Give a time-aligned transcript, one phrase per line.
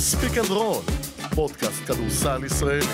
[0.00, 0.82] Speak and Roll,
[1.34, 2.86] פודקאסט כדורסל ישראלי.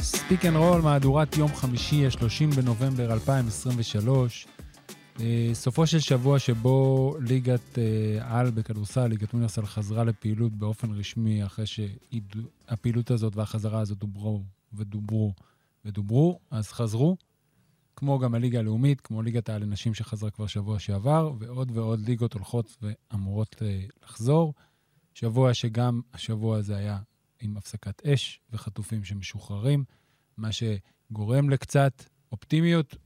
[0.00, 4.46] Speak and Roll, מהדורת יום חמישי, ה-30 בנובמבר 2023.
[5.20, 11.44] אה, סופו של שבוע שבו ליגת אה, על בכדורסל, ליגת אוניברסל, חזרה לפעילות באופן רשמי,
[11.46, 15.32] אחרי שהפעילות הזאת והחזרה הזאת דוברו ודוברו
[15.84, 17.16] ודוברו, אז חזרו.
[17.96, 22.32] כמו גם הליגה הלאומית, כמו ליגת העל לנשים שחזרה כבר שבוע שעבר, ועוד ועוד ליגות
[22.32, 24.54] הולכות ואמורות אה, לחזור.
[25.14, 26.98] שבוע שגם השבוע הזה היה
[27.40, 29.84] עם הפסקת אש וחטופים שמשוחררים,
[30.36, 32.96] מה שגורם לקצת אופטימיות.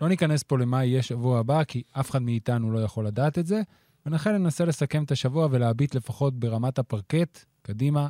[0.00, 3.46] לא ניכנס פה למה יהיה שבוע הבא, כי אף אחד מאיתנו לא יכול לדעת את
[3.46, 3.62] זה,
[4.06, 7.44] ולכן ננסה לסכם את השבוע ולהביט לפחות ברמת הפרקט.
[7.62, 8.08] קדימה,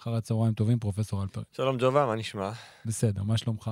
[0.00, 1.42] אחר הצהריים טובים, פרופסור אלפר.
[1.52, 2.50] שלום ג'ובה, מה נשמע?
[2.84, 3.70] בסדר, מה שלומך?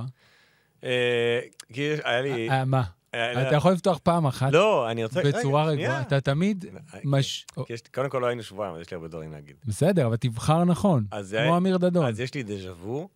[0.83, 1.39] אה,
[1.73, 2.49] כי היה לי...
[2.49, 2.83] אה, מה?
[3.09, 5.21] אתה יכול לפתוח פעם אחת לא, אני רוצה...
[5.23, 6.01] בצורה רגע, רגועה.
[6.01, 6.65] אתה תמיד
[7.03, 7.45] מש...
[7.93, 9.55] קודם כל לא היינו שבועיים, אז יש לי הרבה דברים להגיד.
[9.65, 11.05] בסדר, אבל תבחר נכון,
[11.45, 12.05] כמו אמיר דדון.
[12.05, 13.09] אז יש לי דז'ה וו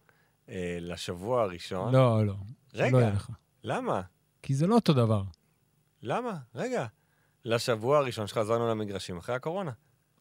[0.49, 1.93] אה, לשבוע הראשון.
[1.93, 2.33] לא, לא.
[2.73, 2.97] רגע.
[2.97, 3.29] יהיה לך.
[3.63, 4.01] למה?
[4.41, 5.23] כי זה לא אותו דבר.
[6.03, 6.37] למה?
[6.55, 6.85] רגע.
[7.45, 9.71] לשבוע הראשון שחזרנו למגרשים אחרי הקורונה.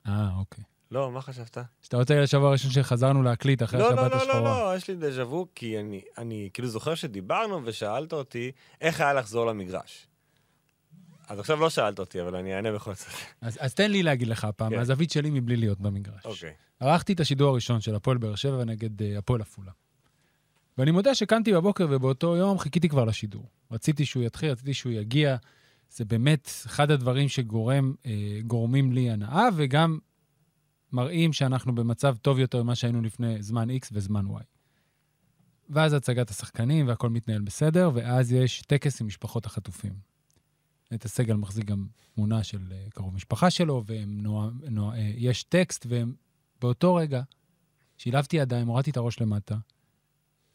[0.06, 0.64] אה, אוקיי.
[0.90, 1.58] לא, מה חשבת?
[1.82, 4.40] שאתה רוצה להגיד לשבוע הראשון שחזרנו להקליט אחרי לא, השבת לא, לא, השחורה.
[4.40, 9.00] לא, לא, יש לי דז'ה וו, כי אני, אני כאילו זוכר שדיברנו ושאלת אותי איך
[9.00, 10.06] היה לחזור למגרש.
[11.28, 13.08] אז עכשיו לא שאלת אותי, אבל אני אענה בכל זאת.
[13.40, 14.76] אז, אז תן לי להגיד לך הפעם, כן.
[14.76, 16.24] מהזווית שלי מבלי להיות במגרש.
[16.24, 16.52] אוקיי.
[16.80, 19.70] ערכתי את השידור הראשון של הפועל באר שבע נגד אה, הפועל עפולה.
[20.78, 23.48] ואני מודה שקמתי בבוקר ובאותו יום חיכיתי כבר לשידור.
[23.70, 25.36] רציתי שהוא יתחיל, רציתי שהוא יגיע.
[25.90, 28.40] זה באמת אחד הדברים שגורם, אה,
[28.92, 29.98] לי הנאה, וגם
[30.92, 34.44] מראים שאנחנו במצב טוב יותר ממה שהיינו לפני זמן X וזמן Y.
[35.68, 39.92] ואז הצגת השחקנים והכל מתנהל בסדר, ואז יש טקס עם משפחות החטופים.
[40.90, 46.14] נטע סגל מחזיק גם תמונה של אה, קרוב משפחה שלו, ויש טקסט, והם
[46.60, 47.22] באותו רגע
[47.96, 49.56] שילבתי ידיים, הורדתי את הראש למטה,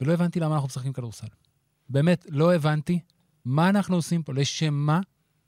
[0.01, 1.27] ולא הבנתי למה אנחנו משחקים כדורסל.
[1.89, 2.99] באמת, לא הבנתי
[3.45, 4.99] מה אנחנו עושים פה, לשם מה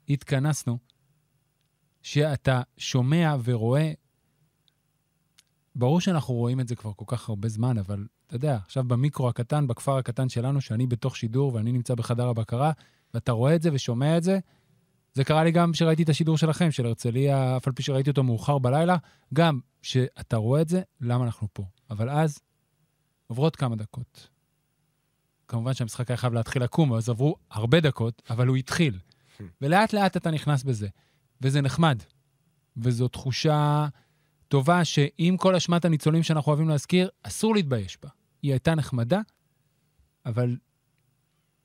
[0.08, 0.78] התכנסנו,
[2.02, 3.92] שאתה שומע ורואה,
[5.78, 9.28] ברור שאנחנו רואים את זה כבר כל כך הרבה זמן, אבל אתה יודע, עכשיו במיקרו
[9.28, 12.72] הקטן, בכפר הקטן שלנו, שאני בתוך שידור ואני נמצא בחדר הבקרה,
[13.14, 14.38] ואתה רואה את זה ושומע את זה,
[15.14, 18.22] זה קרה לי גם כשראיתי את השידור שלכם, של הרצליה, אף על פי שראיתי אותו
[18.22, 18.96] מאוחר בלילה,
[19.34, 21.64] גם שאתה רואה את זה, למה אנחנו פה.
[21.90, 22.38] אבל אז
[23.26, 24.28] עוברות כמה דקות.
[25.48, 28.98] כמובן שהמשחק היה חייב להתחיל לקום, אז עברו הרבה דקות, אבל הוא התחיל.
[29.60, 30.88] ולאט לאט אתה נכנס בזה,
[31.40, 32.02] וזה נחמד.
[32.76, 33.88] וזו תחושה
[34.48, 38.08] טובה שעם כל אשמת הניצולים שאנחנו אוהבים להזכיר, אסור להתבייש בה.
[38.42, 39.20] היא הייתה נחמדה,
[40.26, 40.56] אבל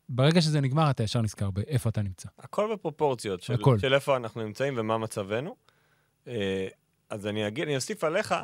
[0.09, 2.29] ברגע שזה נגמר, אתה ישר נזכר באיפה אתה נמצא.
[2.39, 3.79] הכל בפרופורציות של, הכל.
[3.79, 5.55] של איפה אנחנו נמצאים ומה מצבנו.
[6.27, 6.67] אה,
[7.09, 8.35] אז אני אגיד, אני אוסיף עליך,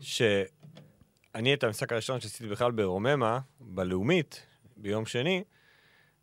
[0.00, 4.46] שאני את המשחק הראשון שעשיתי בכלל ברוממה, בלאומית,
[4.76, 5.44] ביום שני,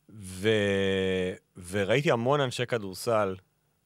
[0.09, 0.49] ו...
[1.69, 3.35] וראיתי המון אנשי כדורסל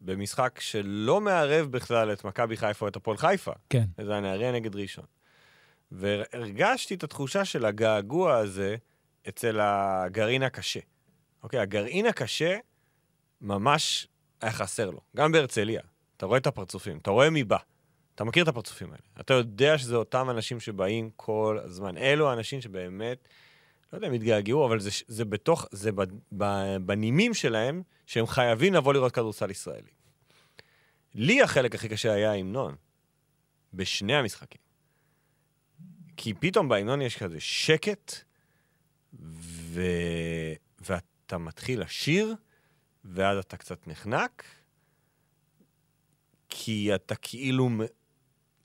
[0.01, 3.51] במשחק שלא מערב בכלל את מכבי חיפה או את הפועל חיפה.
[3.69, 3.83] כן.
[4.01, 5.05] זה היה נהריה נגד ראשון.
[5.91, 8.75] והרגשתי את התחושה של הגעגוע הזה
[9.29, 10.79] אצל הגרעין הקשה.
[11.43, 12.57] אוקיי, הגרעין הקשה
[13.41, 14.07] ממש
[14.41, 15.01] היה חסר לו.
[15.15, 15.81] גם בהרצליה.
[16.17, 17.57] אתה רואה את הפרצופים, אתה רואה מי בא.
[18.15, 19.03] אתה מכיר את הפרצופים האלה.
[19.19, 21.97] אתה יודע שזה אותם אנשים שבאים כל הזמן.
[21.97, 23.27] אלו האנשים שבאמת,
[23.93, 25.91] לא יודע אם התגעגעו, אבל זה, זה בתוך, זה
[26.85, 29.91] בנימים שלהם, שהם חייבים לבוא לראות כדורסל ישראלי.
[31.15, 32.75] לי החלק הכי קשה היה ההמנון,
[33.73, 34.61] בשני המשחקים.
[36.17, 38.13] כי פתאום בהמנון יש כזה שקט,
[39.13, 39.81] ו...
[40.79, 42.35] ואתה מתחיל לשיר,
[43.05, 44.45] ואז אתה קצת נחנק,
[46.49, 47.69] כי אתה כאילו...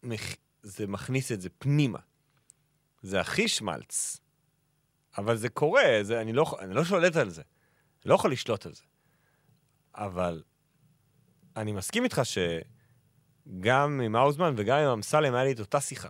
[0.03, 0.23] מח...
[0.63, 1.99] זה מכניס את זה פנימה.
[3.03, 4.21] זה הכי שמלץ,
[5.19, 7.43] אבל זה קורה, זה, אני, לא, אני לא שולט על זה.
[8.05, 8.83] אני לא יכול לשלוט על זה.
[9.95, 10.43] אבל
[11.57, 16.09] אני מסכים איתך שגם עם האוזמן וגם עם אמסלם היה לי את אותה שיחה.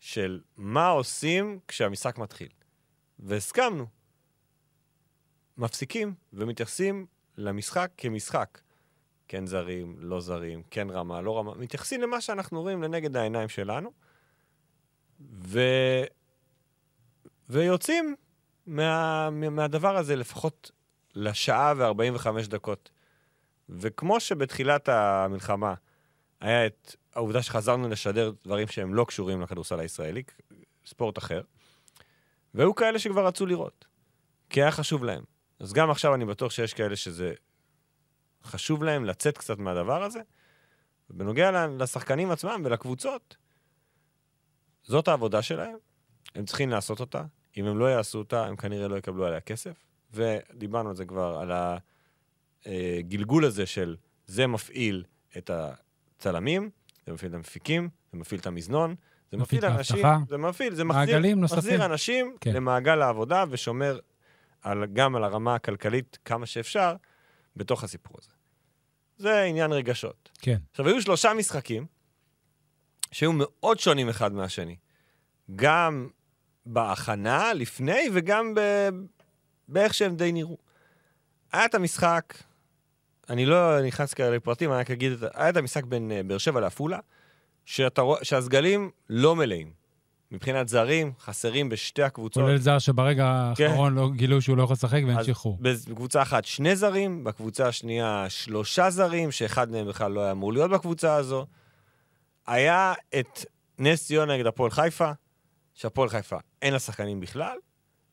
[0.00, 2.48] של מה עושים כשהמשחק מתחיל.
[3.18, 3.86] והסכמנו.
[5.58, 8.60] מפסיקים ומתייחסים למשחק כמשחק.
[9.28, 11.54] כן זרים, לא זרים, כן רמה, לא רמה.
[11.54, 13.92] מתייחסים למה שאנחנו רואים לנגד העיניים שלנו,
[15.20, 15.60] ו...
[17.48, 18.14] ויוצאים
[18.66, 19.30] מה...
[19.30, 20.70] מהדבר הזה לפחות
[21.14, 22.90] לשעה ו-45 דקות.
[23.68, 25.74] וכמו שבתחילת המלחמה
[26.40, 30.22] היה את העובדה שחזרנו לשדר דברים שהם לא קשורים לכדורסל הישראלי,
[30.86, 31.42] ספורט אחר,
[32.54, 33.84] והיו כאלה שכבר רצו לראות,
[34.50, 35.24] כי היה חשוב להם.
[35.60, 37.34] אז גם עכשיו אני בטוח שיש כאלה שזה
[38.44, 40.20] חשוב להם לצאת קצת מהדבר הזה,
[41.10, 43.36] בנוגע לשחקנים עצמם ולקבוצות,
[44.82, 45.76] זאת העבודה שלהם,
[46.36, 47.22] הם צריכים לעשות אותה.
[47.56, 49.72] אם הם לא יעשו אותה, הם כנראה לא יקבלו עליה כסף.
[50.12, 51.52] ודיברנו על זה כבר, על
[52.66, 53.96] הגלגול הזה של
[54.26, 55.04] זה מפעיל
[55.36, 56.70] את הצלמים,
[57.06, 58.94] זה מפעיל את המפיקים, זה מפעיל את המזנון,
[59.30, 60.24] זה מפעיל את אנשים, האבטחה.
[60.28, 61.36] זה מפעיל, זה מחזיר.
[61.36, 62.52] מחזיר אנשים כן.
[62.52, 63.98] למעגל העבודה ושומר
[64.62, 66.96] על, גם על הרמה הכלכלית כמה שאפשר
[67.56, 68.30] בתוך הסיפור הזה.
[69.16, 70.30] זה עניין רגשות.
[70.38, 70.58] כן.
[70.70, 71.86] עכשיו, היו שלושה משחקים
[73.12, 74.76] שהיו מאוד שונים אחד מהשני.
[75.56, 76.08] גם
[76.66, 78.60] בהכנה, לפני, וגם ב...
[79.68, 80.56] באיך שהם די נראו.
[81.52, 82.34] היה את המשחק,
[83.30, 86.38] אני לא נכנס כרגע לפרטים, אני רק אגיד, את- היה את המשחק בין אה, באר
[86.38, 86.98] שבע לעפולה,
[88.22, 89.86] שהסגלים לא מלאים.
[90.30, 92.42] מבחינת זרים, חסרים בשתי הקבוצות.
[92.42, 93.64] כולל זר שברגע כן.
[93.66, 95.58] האחרון לא גילו שהוא לא יכול לשחק והמשיכו.
[95.70, 100.52] אז בקבוצה אחת שני זרים, בקבוצה השנייה שלושה זרים, שאחד מהם בכלל לא היה אמור
[100.52, 101.46] להיות בקבוצה הזו.
[102.46, 103.44] היה את
[103.78, 105.10] נס ציונה נגד הפועל חיפה,
[105.76, 107.58] שהפועל חיפה אין לה שחקנים בכלל,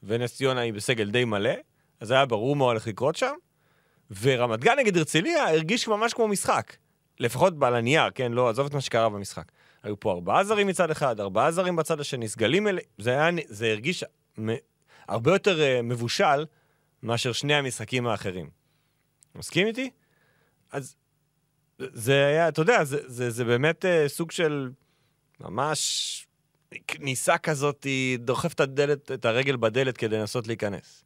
[0.04, 1.54] ונס ציונה היא בסגל די מלא,
[2.00, 3.33] אז היה ברור מה הולך לקרות שם.
[4.21, 6.75] ורמת גן נגד הרצליה הרגיש ממש כמו משחק.
[7.19, 8.31] לפחות על הנייר, כן?
[8.31, 9.51] לא, עזוב את מה שקרה במשחק.
[9.83, 13.71] היו פה ארבעה זרים מצד אחד, ארבעה זרים בצד השני, סגלים אלה, זה, היה, זה
[13.71, 14.04] הרגיש
[14.39, 14.50] מ,
[15.07, 16.45] הרבה יותר uh, מבושל
[17.04, 18.50] מאשר שני המשחקים האחרים.
[19.36, 19.89] מסכים איתי?
[20.71, 20.95] אז
[21.80, 24.71] זה היה, אתה יודע, זה, זה, זה באמת uh, סוג של
[25.39, 26.27] ממש
[26.87, 27.87] כניסה כזאת,
[28.19, 31.03] דוחפת את הדלת, את הרגל בדלת כדי לנסות להיכנס.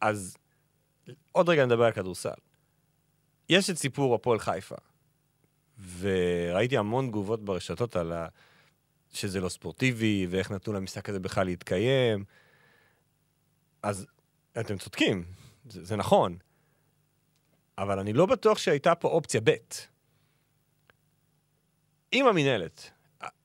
[0.00, 0.36] אז
[1.32, 2.34] עוד רגע נדבר על כדורסל.
[3.48, 4.76] יש את סיפור הפועל חיפה,
[5.98, 8.28] וראיתי המון תגובות ברשתות על ה...
[9.12, 12.24] שזה לא ספורטיבי, ואיך נתנו למשחק הזה בכלל להתקיים.
[13.82, 14.06] אז
[14.60, 15.24] אתם צודקים,
[15.68, 16.36] זה, זה נכון,
[17.78, 19.50] אבל אני לא בטוח שהייתה פה אופציה ב'.
[22.12, 22.90] עם המינהלת,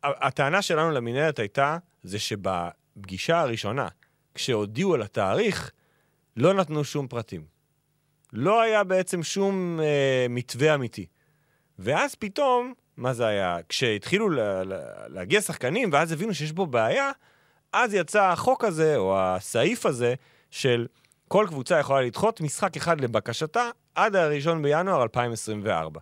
[0.03, 3.87] הטענה שלנו למינהלת הייתה, זה שבפגישה הראשונה,
[4.35, 5.71] כשהודיעו על התאריך,
[6.37, 7.45] לא נתנו שום פרטים.
[8.33, 11.05] לא היה בעצם שום אה, מתווה אמיתי.
[11.79, 13.57] ואז פתאום, מה זה היה?
[13.69, 14.63] כשהתחילו לה,
[15.07, 17.11] להגיע שחקנים, ואז הבינו שיש בו בעיה,
[17.73, 20.13] אז יצא החוק הזה, או הסעיף הזה,
[20.51, 20.87] של
[21.27, 25.99] כל קבוצה יכולה לדחות משחק אחד לבקשתה עד הראשון בינואר 2024.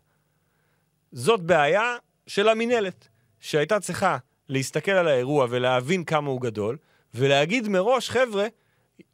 [1.12, 1.95] זאת בעיה
[2.27, 3.07] של המינהלת,
[3.39, 4.18] שהייתה צריכה
[4.50, 6.78] להסתכל על האירוע ולהבין כמה הוא גדול,
[7.13, 8.48] ולהגיד מראש, חבר'ה,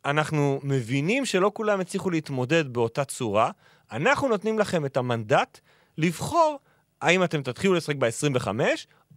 [0.05, 3.51] אנחנו מבינים שלא כולם הצליחו להתמודד באותה צורה,
[3.91, 5.59] אנחנו נותנים לכם את המנדט
[5.97, 6.59] לבחור
[7.01, 8.47] האם אתם תתחילו לשחק ב-25,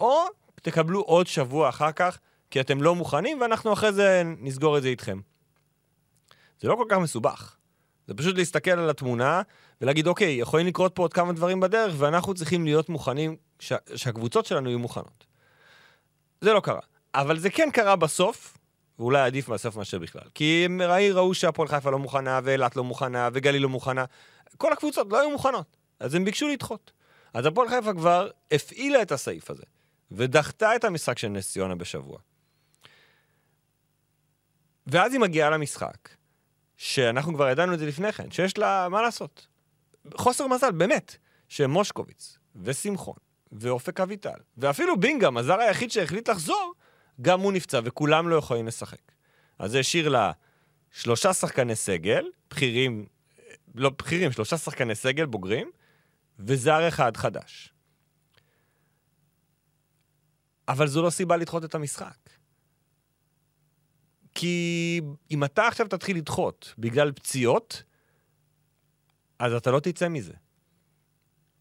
[0.01, 0.25] או
[0.55, 2.19] תקבלו עוד שבוע אחר כך,
[2.51, 5.21] כי אתם לא מוכנים, ואנחנו אחרי זה נסגור את זה איתכם.
[6.61, 7.57] זה לא כל כך מסובך.
[8.07, 9.43] זה פשוט להסתכל על התמונה
[9.81, 14.47] ולהגיד, אוקיי, יכולים לקרות פה עוד כמה דברים בדרך, ואנחנו צריכים להיות מוכנים, שה, שהקבוצות
[14.47, 15.27] שלנו יהיו מוכנות.
[16.41, 16.81] זה לא קרה.
[17.15, 18.59] אבל זה כן קרה בסוף,
[18.99, 20.29] ואולי עדיף בסוף מאשר בכלל.
[20.35, 24.05] כי הם ראי, ראו שהפועל חיפה לא מוכנה, ואילת לא מוכנה, וגליל לא מוכנה.
[24.57, 25.77] כל הקבוצות לא היו מוכנות.
[26.01, 26.93] אז הם ביקשו לדחות.
[27.35, 29.63] אז הפועל חיפה כבר הפעילה את הסעיף הזה,
[30.11, 32.19] ודחתה את המשחק של נס ציונה בשבוע.
[34.87, 36.09] ואז היא מגיעה למשחק,
[36.77, 39.47] שאנחנו כבר ידענו את זה לפני כן, שיש לה מה לעשות.
[40.15, 41.17] חוסר מזל, באמת,
[41.49, 43.17] שמושקוביץ ושמחון
[43.53, 46.75] ואופק אביטל, ואפילו בינגהם, הזר היחיד שהחליט לחזור,
[47.21, 49.13] גם הוא נפצע וכולם לא יכולים לשחק.
[49.59, 50.33] אז זה השאיר לה
[50.91, 53.07] שלושה שחקני סגל, בכירים,
[53.75, 55.71] לא בכירים, שלושה שחקני סגל בוגרים,
[56.39, 57.73] וזר אחד חדש.
[60.69, 62.17] אבל זו לא סיבה לדחות את המשחק.
[64.35, 67.83] כי אם אתה עכשיו תתחיל לדחות בגלל פציעות,
[69.39, 70.33] אז אתה לא תצא מזה.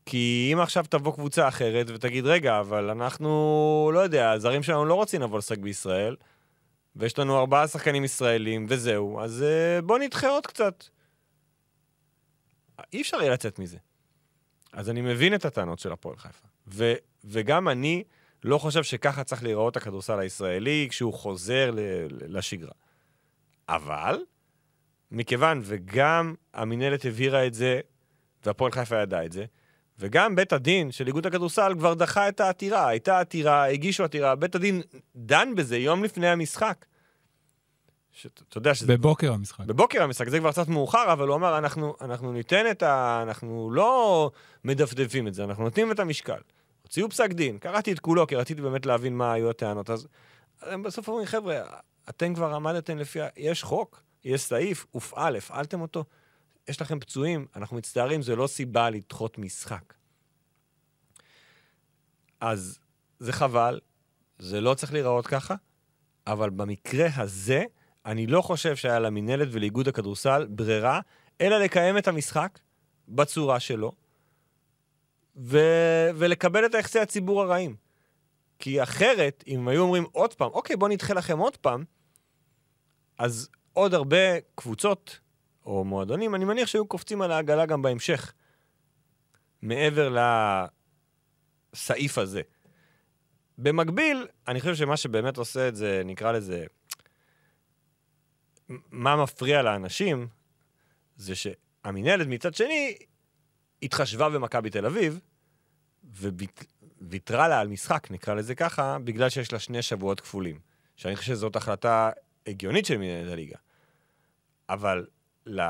[0.05, 4.93] כי אם עכשיו תבוא קבוצה אחרת ותגיד, רגע, אבל אנחנו, לא יודע, הזרים שלנו לא
[4.93, 6.15] רוצים לבוא לשחק בישראל,
[6.95, 9.43] ויש לנו ארבעה שחקנים ישראלים, וזהו, אז
[9.79, 10.83] uh, בוא נדחה עוד קצת.
[12.93, 13.77] אי אפשר יהיה לצאת מזה.
[14.73, 16.47] אז אני מבין את הטענות של הפועל חיפה.
[16.67, 16.93] ו-
[17.23, 18.03] וגם אני
[18.43, 22.07] לא חושב שככה צריך להיראות הכדורסל הישראלי כשהוא חוזר ל-
[22.37, 22.71] לשגרה.
[23.69, 24.19] אבל,
[25.11, 27.79] מכיוון וגם המינהלת הבהירה את זה,
[28.45, 29.45] והפועל חיפה ידע את זה,
[29.99, 32.87] וגם בית הדין של איגוד הכדורסל כבר דחה את העתירה.
[32.87, 34.81] הייתה עתירה, הגישו עתירה, בית הדין
[35.15, 36.85] דן בזה יום לפני המשחק.
[38.11, 38.87] שאתה אתה יודע שזה...
[38.87, 39.65] בבוקר המשחק.
[39.65, 43.19] בבוקר המשחק, זה כבר קצת מאוחר, אבל הוא אמר, אנחנו, אנחנו ניתן את ה...
[43.23, 44.31] אנחנו לא
[44.63, 46.39] מדפדפים את זה, אנחנו נותנים את המשקל.
[46.81, 49.89] הוציאו פסק דין, קראתי את כולו, כי רציתי באמת להבין מה היו הטענות.
[49.89, 50.07] אז
[50.61, 51.61] הם בסוף אומרים, חבר'ה,
[52.09, 53.27] אתם כבר עמדתם לפי ה...
[53.37, 56.03] יש חוק, יש סעיף, הופעל, הפעלתם אותו,
[56.67, 59.93] יש לכם פצועים, אנחנו מצטערים, זה לא סיבה לדחות משחק.
[62.39, 62.79] אז
[63.19, 63.79] זה חבל,
[64.39, 65.55] זה לא צריך להיראות ככה,
[66.27, 67.63] אבל במקרה הזה,
[68.05, 70.99] אני לא חושב שהיה למינהלת ולאיגוד הכדורסל ברירה,
[71.41, 72.59] אלא לקיים את המשחק
[73.07, 73.91] בצורה שלו,
[75.37, 75.59] ו...
[76.15, 77.75] ולקבל את היחסי הציבור הרעים.
[78.59, 81.83] כי אחרת, אם היו אומרים עוד פעם, אוקיי, בואו נדחה לכם עוד פעם,
[83.17, 85.19] אז עוד הרבה קבוצות
[85.65, 88.33] או מועדונים, אני מניח שהיו קופצים על העגלה גם בהמשך,
[89.61, 90.15] מעבר
[91.73, 92.41] לסעיף הזה.
[93.57, 96.65] במקביל, אני חושב שמה שבאמת עושה את זה, נקרא לזה,
[98.91, 100.27] מה מפריע לאנשים,
[101.17, 102.97] זה שהמינהלת מצד שני
[103.83, 105.19] התחשבה במכבי תל אביב,
[107.01, 110.59] וויתרה לה על משחק, נקרא לזה ככה, בגלל שיש לה שני שבועות כפולים.
[110.95, 112.09] שאני חושב שזאת החלטה
[112.47, 113.57] הגיונית של מנהלת הליגה.
[114.69, 115.05] אבל
[115.45, 115.61] ל...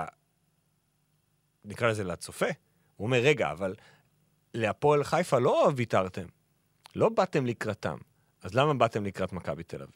[1.65, 2.46] נקרא לזה לצופה,
[2.96, 3.75] הוא אומר, רגע, אבל
[4.53, 6.25] להפועל חיפה לא ויתרתם,
[6.96, 7.98] לא באתם לקראתם,
[8.41, 9.96] אז למה באתם לקראת מכבי תל אביב?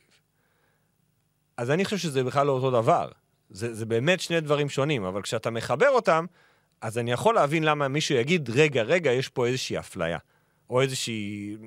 [1.57, 3.11] אז אני חושב שזה בכלל לא אותו דבר.
[3.49, 6.25] זה, זה באמת שני דברים שונים, אבל כשאתה מחבר אותם,
[6.81, 10.17] אז אני יכול להבין למה מישהו יגיד, רגע, רגע, יש פה איזושהי אפליה,
[10.69, 11.57] או איזושהי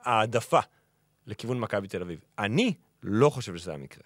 [0.00, 0.60] העדפה
[1.26, 2.20] לכיוון מכבי תל אביב.
[2.38, 4.04] אני לא חושב שזה המקרה.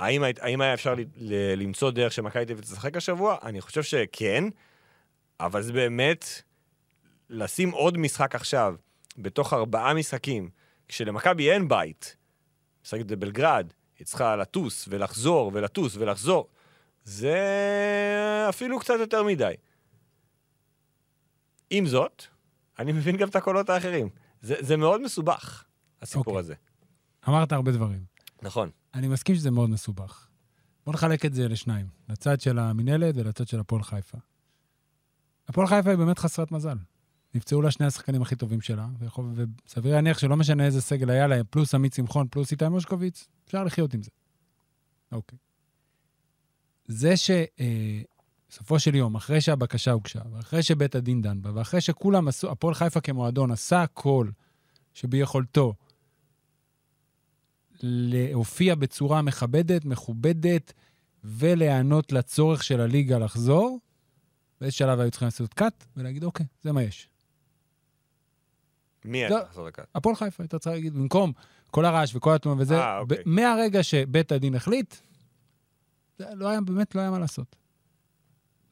[0.00, 3.36] האם, האם היה אפשר ל, ל, למצוא דרך שמכבי תל אביב תשחק השבוע?
[3.42, 4.44] אני חושב שכן,
[5.40, 6.42] אבל זה באמת
[7.30, 8.74] לשים עוד משחק עכשיו,
[9.18, 10.50] בתוך ארבעה משחקים,
[10.88, 12.16] כשלמכבי אין בית,
[12.84, 16.48] משחקת בבלגרד, היא צריכה לטוס ולחזור ולטוס ולחזור,
[17.04, 19.54] זה אפילו קצת יותר מדי.
[21.70, 22.24] עם זאת,
[22.78, 24.08] אני מבין גם את הקולות האחרים.
[24.40, 25.64] זה, זה מאוד מסובך,
[26.02, 26.26] הסיפור okay.
[26.28, 26.40] אוקיי.
[26.40, 26.54] הזה.
[27.28, 28.04] אמרת הרבה דברים.
[28.42, 28.70] נכון.
[28.94, 30.26] אני מסכים שזה מאוד מסובך.
[30.86, 34.18] בוא נחלק את זה לשניים, לצד של המינהלת ולצד של הפועל חיפה.
[35.48, 36.76] הפועל חיפה היא באמת חסרת מזל.
[37.34, 38.88] נפצעו לה שני השחקנים הכי טובים שלה,
[39.66, 43.64] וסביר להניח שלא משנה איזה סגל היה להם, פלוס עמית שמחון, פלוס איתי מושקוביץ, אפשר
[43.64, 44.10] לחיות עם זה.
[45.12, 45.38] אוקיי.
[46.86, 52.28] זה שבסופו אה, של יום, אחרי שהבקשה הוגשה, ואחרי שבית הדין דן בה, ואחרי שכולם
[52.28, 54.30] עשו, הפועל חיפה כמועדון עשה הכל
[54.94, 55.74] שביכולתו
[57.82, 60.72] להופיע בצורה מכבדת, מכובדת,
[61.24, 63.78] ולהיענות לצורך של הליגה לחזור,
[64.60, 67.08] באיזה שלב היו צריכים לעשות קאט ולהגיד, אוקיי, זה מה יש.
[69.04, 69.86] מי היה צריך לעשות הקאט?
[69.94, 71.32] הפועל חיפה, הייתה צריכה להגיד, במקום
[71.70, 73.18] כל הרעש וכל התנועה וזה, 아, אה, אוקיי.
[73.26, 74.94] מהרגע שבית הדין החליט,
[76.18, 77.56] זה לא היה, באמת לא היה מה לעשות.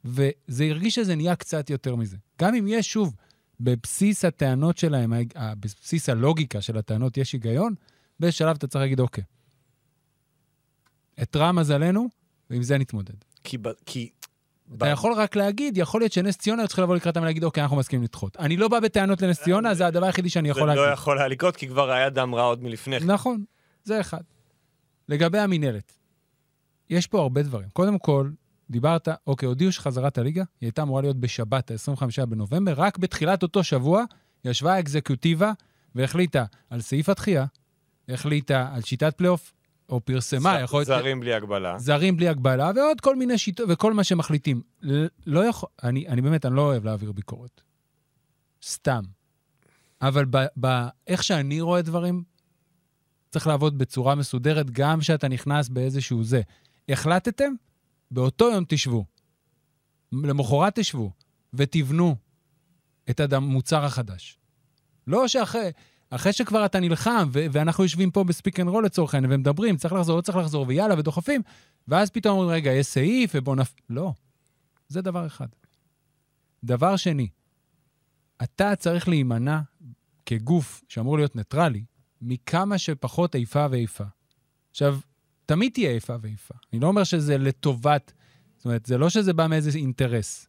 [0.04, 2.16] וזה הרגיש שזה נהיה קצת יותר מזה.
[2.40, 3.14] גם אם יש, שוב,
[3.60, 7.74] בבסיס הטענות שלהם, בבסיס הלוגיקה של הטענות יש היגיון,
[8.20, 9.24] באיזה שלב אתה צריך להגיד, אוקיי,
[11.22, 12.08] אתרע מזלנו,
[12.50, 13.14] ועם זה נתמודד.
[13.44, 14.10] כי, כי
[14.76, 17.76] אתה יכול רק להגיד, יכול להיות שנס ציונה היו צריכים לבוא לקראתם ולהגיד, אוקיי, אנחנו
[17.76, 18.36] מסכימים לדחות.
[18.36, 20.82] אני לא בא בטענות לנס ציונה, זה הדבר היחידי שאני יכול להגיד.
[20.82, 23.06] זה לא יכול היה לקרות, כי כבר היה דם רע עוד מלפני כן.
[23.06, 23.44] נכון,
[23.84, 24.20] זה אחד.
[25.08, 25.92] לגבי המינהלת,
[26.90, 27.68] יש פה הרבה דברים.
[27.72, 28.30] קודם כל,
[28.70, 33.64] דיברת, אוקיי, הודיעו שחזרת הליגה, היא הייתה אמורה להיות בשבת, ה-25 בנובמבר, רק בתחילת אותו
[33.64, 34.04] שבוע
[34.44, 35.52] ישבה האקזקוטיבה
[35.94, 37.46] והחליטה על סעיף התחייה,
[38.08, 39.52] החליטה על שיטת פלייאוף,
[39.88, 40.86] או פרסמה, יכול להיות...
[40.86, 41.78] זרים בלי הגבלה.
[41.78, 44.62] זרים בלי הגבלה, ועוד כל מיני שיטות, וכל מה שמחליטים.
[45.26, 45.68] לא יכול...
[45.82, 47.60] אני, אני באמת, אני לא אוהב להעביר ביקורת.
[48.62, 49.02] סתם.
[50.02, 50.24] אבל
[50.56, 52.22] באיך שאני רואה דברים,
[53.30, 56.40] צריך לעבוד בצורה מסודרת, גם כשאתה נכנס באיזשהו זה.
[56.88, 57.52] החלטתם?
[58.10, 59.04] באותו יום תשבו.
[60.12, 61.12] למחרת תשבו,
[61.54, 62.16] ותבנו
[63.10, 64.38] את המוצר החדש.
[65.06, 65.70] לא שאחרי...
[66.10, 69.94] אחרי שכבר אתה נלחם, ו- ואנחנו יושבים פה ב-Speak and Roll לצורך העניין, ומדברים, צריך
[69.94, 71.42] לחזור, לא צריך לחזור, ויאללה, ודוחפים,
[71.88, 73.74] ואז פתאום אומרים, רגע, יש סעיף, ובוא נפ...
[73.90, 74.12] לא.
[74.88, 75.46] זה דבר אחד.
[76.64, 77.28] דבר שני,
[78.42, 79.60] אתה צריך להימנע
[80.26, 81.84] כגוף שאמור להיות ניטרלי,
[82.22, 84.04] מכמה שפחות איפה ואיפה.
[84.70, 84.98] עכשיו,
[85.46, 86.54] תמיד תהיה איפה ואיפה.
[86.72, 88.12] אני לא אומר שזה לטובת,
[88.56, 90.48] זאת אומרת, זה לא שזה בא מאיזה אינטרס.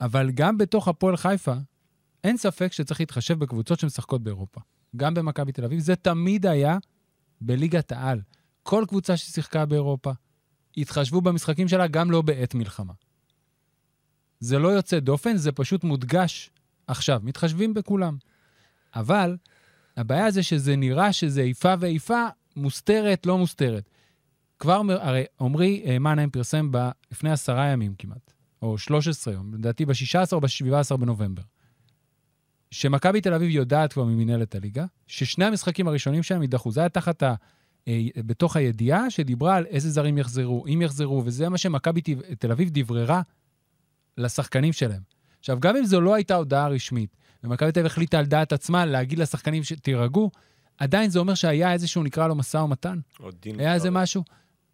[0.00, 1.54] אבל גם בתוך הפועל חיפה,
[2.28, 4.60] אין ספק שצריך להתחשב בקבוצות שמשחקות באירופה.
[4.96, 5.78] גם במכבי תל אביב.
[5.78, 6.78] זה תמיד היה
[7.40, 8.20] בליגת העל.
[8.62, 10.12] כל קבוצה ששיחקה באירופה,
[10.76, 12.92] התחשבו במשחקים שלה גם לא בעת מלחמה.
[14.40, 16.50] זה לא יוצא דופן, זה פשוט מודגש
[16.86, 17.20] עכשיו.
[17.24, 18.16] מתחשבים בכולם.
[18.94, 19.36] אבל
[19.96, 23.90] הבעיה זה שזה נראה שזה איפה ואיפה, מוסתרת, לא מוסתרת.
[24.58, 28.32] כבר, הרי עמרי אה, מנהיים פרסם ב, לפני עשרה ימים כמעט,
[28.62, 31.42] או 13 יום, לדעתי ב-16 או ב-17 בנובמבר.
[32.70, 36.72] שמכבי תל אביב יודעת כבר ממנהלת הליגה, ששני המשחקים הראשונים שלהם יידחו.
[36.72, 37.34] זה היה תחת ה...
[37.88, 42.00] אה, בתוך הידיעה שדיברה על איזה זרים יחזרו, אם יחזרו, וזה מה שמכבי
[42.38, 43.22] תל אביב דבררה
[44.16, 45.02] לשחקנים שלהם.
[45.38, 48.86] עכשיו, גם אם זו לא הייתה הודעה רשמית, ומכבי תל אביב החליטה על דעת עצמה
[48.86, 50.30] להגיד לשחקנים שתירגעו,
[50.78, 52.98] עדיין זה אומר שהיה איזשהו, נקרא לו משא ומתן.
[53.58, 53.90] היה איזה.
[53.90, 54.24] משהו.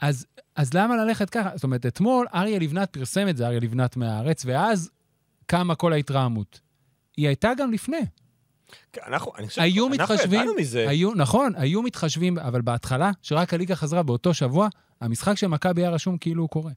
[0.01, 1.51] אז, אז למה ללכת ככה?
[1.55, 4.91] זאת אומרת, אתמול אריה לבנת פרסם את זה, אריה לבנת מהארץ, ואז
[5.47, 6.61] קמה כל ההתרעמות.
[7.17, 8.01] היא הייתה גם לפני.
[8.93, 10.89] כן, אנחנו, אני חושב, היו אנחנו מתחשבים, ידענו מזה.
[10.89, 14.69] היו, נכון, היו מתחשבים, אבל בהתחלה, שרק הליגה חזרה באותו שבוע,
[15.01, 16.73] המשחק של מכבי היה רשום כאילו הוא קורה.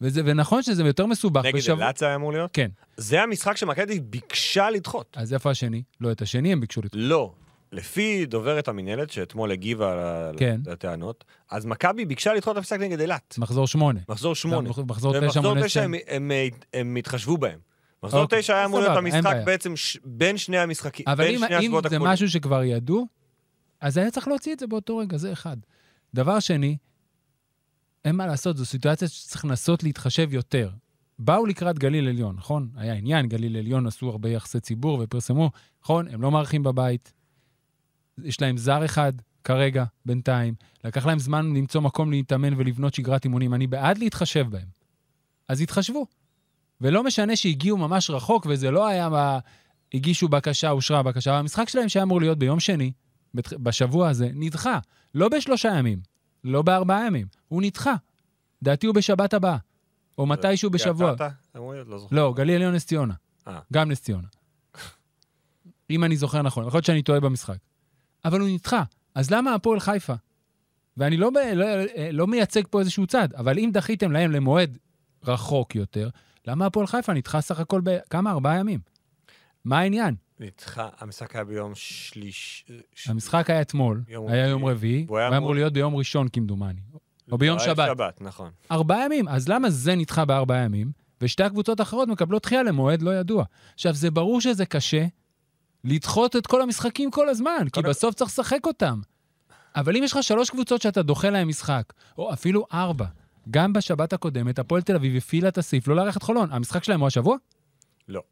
[0.00, 1.44] וזה, ונכון שזה יותר מסובך.
[1.44, 2.50] נגד בשבוע- אילת זה היה אמור להיות?
[2.52, 2.68] כן.
[2.96, 5.16] זה המשחק שמכבי ביקשה לדחות.
[5.20, 5.82] אז איפה השני?
[6.00, 7.00] לא, את השני הם ביקשו לדחות.
[7.02, 7.32] לא.
[7.72, 10.60] לפי דוברת המינהלת, שאתמול הגיבה כן.
[10.66, 13.34] לטענות, אז מכבי ביקשה לדחות את המשחק נגד אילת.
[13.38, 14.00] מחזור שמונה.
[14.08, 14.70] מחזור שמונה.
[14.86, 15.94] מחזור תשע מונה תשע שתיים.
[15.94, 16.30] הם, הם,
[16.74, 17.58] הם התחשבו בהם.
[18.02, 19.36] מחזור אוקיי, תשע היה אמור להיות המשחק.
[19.44, 19.98] בעצם ש...
[20.04, 22.12] בין שני המשחקים, אבל בין אם, שני אם השבועות זה הקבולים.
[22.12, 23.06] משהו שכבר ידעו,
[23.80, 25.56] אז היה צריך להוציא את זה באותו רגע, זה אחד.
[26.14, 26.76] דבר שני,
[28.04, 30.70] אין מה לעשות, זו סיטואציה שצריך לנסות להתחשב יותר.
[31.18, 32.68] באו לקראת גליל עליון, נכון?
[32.76, 35.50] היה עניין, גליל עליון עשו הרבה יחסי ציבור ופרסמו,
[35.82, 36.08] נכון?
[36.08, 37.12] הם לא מארחים בבית.
[38.24, 39.12] יש להם זר אחד
[39.44, 40.54] כרגע, בינתיים.
[40.84, 43.54] לקח להם זמן למצוא מקום להתאמן ולבנות שגרת אימונים.
[43.54, 44.68] אני בעד להתחשב בהם.
[45.48, 46.06] אז התחשבו.
[46.80, 49.38] ולא משנה שהגיעו ממש רחוק, וזה לא היה מה...
[49.94, 51.38] הגישו בקשה, אושרה בקשה.
[51.38, 52.92] המשחק שלהם שהיה אמור להיות ביום שני,
[53.34, 54.78] בשבוע הזה, נדחה.
[55.14, 56.00] לא בשלושה ימים,
[56.44, 57.94] לא בארבעה ימים, הוא נדחה.
[58.62, 59.56] דעתי הוא בשבת הבאה,
[60.18, 61.14] או מתישהו בשבוע.
[61.54, 62.06] לא.
[62.10, 63.14] לא, גליל עליון נס ציונה.
[63.48, 63.60] אה.
[63.72, 64.28] גם נס ציונה.
[65.90, 67.56] אם אני זוכר נכון, יכול להיות שאני טועה במשחק.
[68.24, 68.82] אבל הוא נדחה,
[69.14, 70.14] אז למה הפועל חיפה?
[70.96, 71.66] ואני לא, לא,
[72.12, 74.78] לא מייצג פה איזשהו צד, אבל אם דחיתם להם למועד
[75.24, 76.08] רחוק יותר,
[76.48, 78.30] למה הפועל חיפה נדחה סך הכל בכמה?
[78.30, 78.80] ארבעה ימים.
[79.64, 80.14] מה העניין?
[80.40, 82.64] נדחה, המשחק היה ביום שליש...
[83.06, 84.46] המשחק היה אתמול, יום היה.
[84.46, 86.80] יום רביעי, הוא היה אמור- להיות ביום ראשון כמדומני.
[87.32, 87.88] או ביום לא, היה שבת.
[87.88, 88.50] שבת, נכון.
[88.70, 93.14] ארבעה ימים, אז למה זה נדחה בארבעה ימים, ושתי הקבוצות האחרות מקבלות דחייה למועד לא
[93.14, 93.44] ידוע?
[93.74, 95.06] עכשיו, זה ברור שזה קשה
[95.84, 99.00] לדחות את כל המשחקים כל הזמן, כי בסוף צריך לשחק אותם.
[99.76, 103.06] אבל אם יש לך שלוש קבוצות שאתה דוחה להם משחק, או אפילו ארבע,
[103.50, 106.52] גם בשבת הקודמת, הפועל תל אביב הפעילה את הסעיף לא לארח את חולון.
[106.52, 107.36] המשחק שלהם הוא השבוע?
[108.08, 108.22] לא.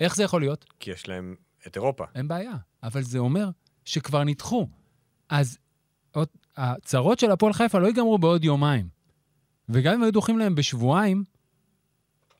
[0.00, 0.64] איך זה יכול להיות?
[0.80, 1.34] כי יש להם
[1.66, 2.04] את אירופה.
[2.14, 2.52] אין בעיה.
[2.82, 3.50] אבל זה אומר
[3.84, 4.68] שכבר נדחו.
[5.28, 5.58] אז
[6.12, 8.88] עוד, הצרות של הפועל חיפה לא ייגמרו בעוד יומיים.
[9.68, 11.24] וגם אם היו דוחים להם בשבועיים,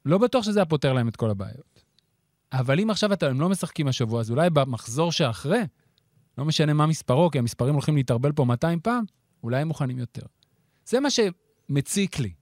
[0.05, 1.85] לא בטוח שזה היה פותר להם את כל הבעיות.
[2.53, 5.63] אבל אם עכשיו הם לא משחקים השבוע, אז אולי במחזור שאחרי,
[6.39, 9.05] לא משנה מה מספרו, כי המספרים הולכים להתערבל פה 200 פעם,
[9.43, 10.23] אולי הם מוכנים יותר.
[10.85, 11.11] זה מה
[11.69, 12.33] שמציק לי.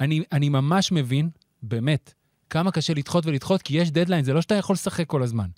[0.00, 1.30] אני, אני ממש מבין,
[1.62, 2.14] באמת,
[2.50, 5.48] כמה קשה לדחות ולדחות, כי יש דדליין, זה לא שאתה יכול לשחק כל הזמן.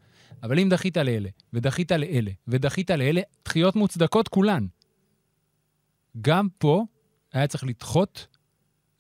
[0.43, 4.67] אבל אם דחית לאלה, ודחית לאלה, ודחית לאלה, דחיות מוצדקות כולן.
[6.21, 6.85] גם פה
[7.33, 8.27] היה צריך לדחות,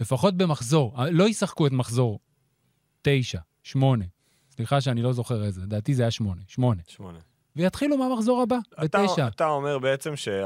[0.01, 0.97] לפחות במחזור.
[1.11, 2.19] לא ישחקו את מחזור
[3.03, 4.05] תשע, שמונה.
[4.51, 6.43] סליחה שאני לא זוכר איזה, לדעתי זה היה שמונה.
[6.47, 6.83] שמונה.
[6.89, 7.19] שמונה.
[7.59, 9.29] ויתחילו מהמחזור הבא, אתה, בתשע.
[9.29, 10.43] אתה אומר בעצם שאם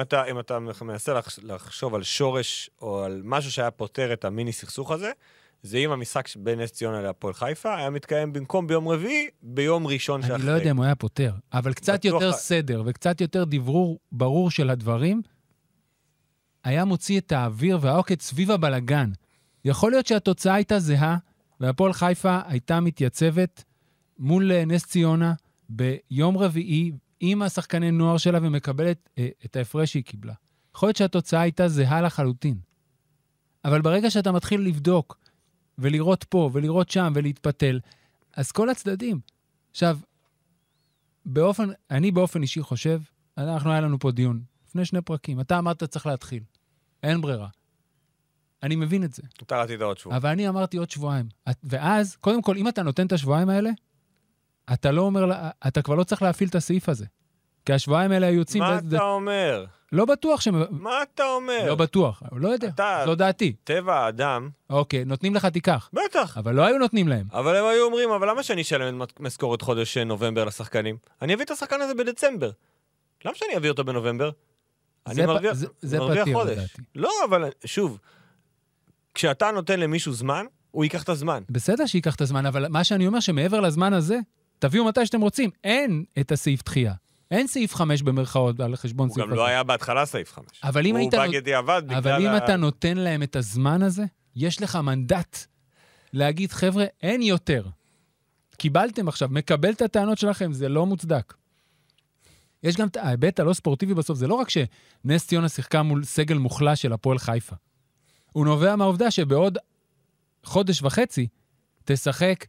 [0.00, 4.52] אתה, אם אתה מנסה לחש- לחשוב על שורש או על משהו שהיה פותר את המיני
[4.52, 5.10] סכסוך הזה,
[5.62, 10.22] זה אם המשחק בין נס ציונה להפועל חיפה היה מתקיים במקום ביום רביעי, ביום ראשון
[10.22, 10.36] שאחרי.
[10.36, 13.98] אני לא יודע אם הוא היה פותר, אבל קצת בטוח- יותר סדר וקצת יותר דברור
[14.12, 15.22] ברור של הדברים,
[16.64, 19.10] היה מוציא את האוויר והעוקץ סביב הבלגן.
[19.64, 21.16] יכול להיות שהתוצאה הייתה זהה,
[21.60, 23.64] והפועל חיפה הייתה מתייצבת
[24.18, 25.32] מול אה, נס ציונה
[25.68, 30.34] ביום רביעי עם השחקני נוער שלה ומקבלת אה, את ההפרש שהיא קיבלה.
[30.74, 32.58] יכול להיות שהתוצאה הייתה זהה לחלוטין.
[33.64, 35.18] אבל ברגע שאתה מתחיל לבדוק
[35.78, 37.80] ולראות פה ולראות שם ולהתפתל,
[38.36, 39.20] אז כל הצדדים.
[39.70, 39.98] עכשיו,
[41.24, 43.00] באופן, אני באופן אישי חושב,
[43.38, 45.40] אנחנו, היה לנו פה דיון לפני שני פרקים.
[45.40, 46.42] אתה אמרת צריך להתחיל.
[47.02, 47.48] אין ברירה.
[48.62, 49.22] אני מבין את זה.
[49.42, 50.16] אתה רצית עוד שבוע.
[50.16, 51.28] אבל אני אמרתי עוד שבועיים.
[51.64, 53.70] ואז, קודם כל, אם אתה נותן את השבועיים האלה,
[54.72, 55.30] אתה לא אומר,
[55.66, 57.04] אתה כבר לא צריך להפעיל את הסעיף הזה.
[57.66, 58.62] כי השבועיים האלה היו יוצאים...
[58.62, 59.64] מה אתה אומר?
[59.92, 60.62] לא בטוח שהם...
[60.70, 61.64] מה אתה אומר?
[61.66, 63.52] לא בטוח, לא יודע, אתה- זו דעתי.
[63.64, 65.90] טבע האדם, אוקיי, נותנים לך, תיקח.
[65.92, 66.38] בטח.
[66.38, 67.26] אבל לא היו נותנים להם.
[67.32, 70.96] אבל הם היו אומרים, אבל למה שאני אשלם את משכורת חודש אה, נובמבר לשחקנים?
[71.22, 72.50] אני אביא את השחקן הזה בדצמבר.
[73.24, 74.30] למה שאני אביא אותו בנובמבר?
[75.06, 76.52] אני פ- מרוויח, זה- זה מרוויח פתיר, חודש.
[76.58, 76.82] לדעתי.
[76.94, 77.98] לא, אבל שוב,
[79.14, 81.42] כשאתה נותן למישהו זמן, הוא ייקח את הזמן.
[81.50, 84.18] בסדר שייקח את הזמן, אבל מה שאני אומר שמעבר לזמן הזה,
[84.58, 85.50] תביאו מתי שאתם רוצים.
[85.64, 86.94] אין את הסעיף דחייה.
[87.30, 90.46] אין סעיף 5 במרכאות על חשבון הוא סעיף גם לא היה בהתחלה סעיף 5.
[90.64, 92.36] אבל אם הוא היית בא נות- בדיעבד בגלל אבל אם.
[92.36, 94.04] אתה נותן להם את הזמן הזה,
[94.36, 95.38] יש לך מנדט
[96.12, 97.66] להגיד, חבר'ה, אין יותר.
[98.56, 101.34] קיבלתם עכשיו, מקבל את הטענות שלכם, זה לא מוצדק.
[102.62, 106.38] יש גם את ההיבט הלא ספורטיבי בסוף, זה לא רק שנס ציונה שיחקה מול סגל
[106.38, 107.56] מוחלש של הפועל חיפה.
[108.32, 109.58] הוא נובע מהעובדה שבעוד
[110.44, 111.26] חודש וחצי
[111.84, 112.44] תשחק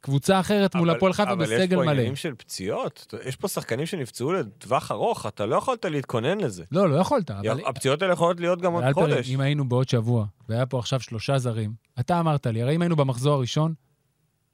[0.00, 1.90] קבוצה אחרת מול אבל- הפועל חיפה אבל בסגל יש פה מלא.
[1.90, 6.64] עניינים של פציעות, יש פה שחקנים שנפצעו לטווח ארוך, אתה לא יכולת להתכונן לזה.
[6.72, 7.60] לא, לא יכולת, אבל...
[7.66, 9.30] הפציעות האלה יכולות להיות גם עוד חודש.
[9.30, 12.96] אם היינו בעוד שבוע, והיה פה עכשיו שלושה זרים, אתה אמרת לי, הרי אם היינו
[12.96, 13.74] במחזור הראשון,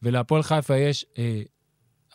[0.02, 1.42] ולהפועל חיפה יש אה,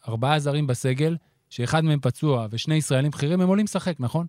[0.07, 1.17] ארבעה זרים בסגל,
[1.49, 4.27] שאחד מהם פצוע ושני ישראלים בכירים, הם עולים לשחק, נכון?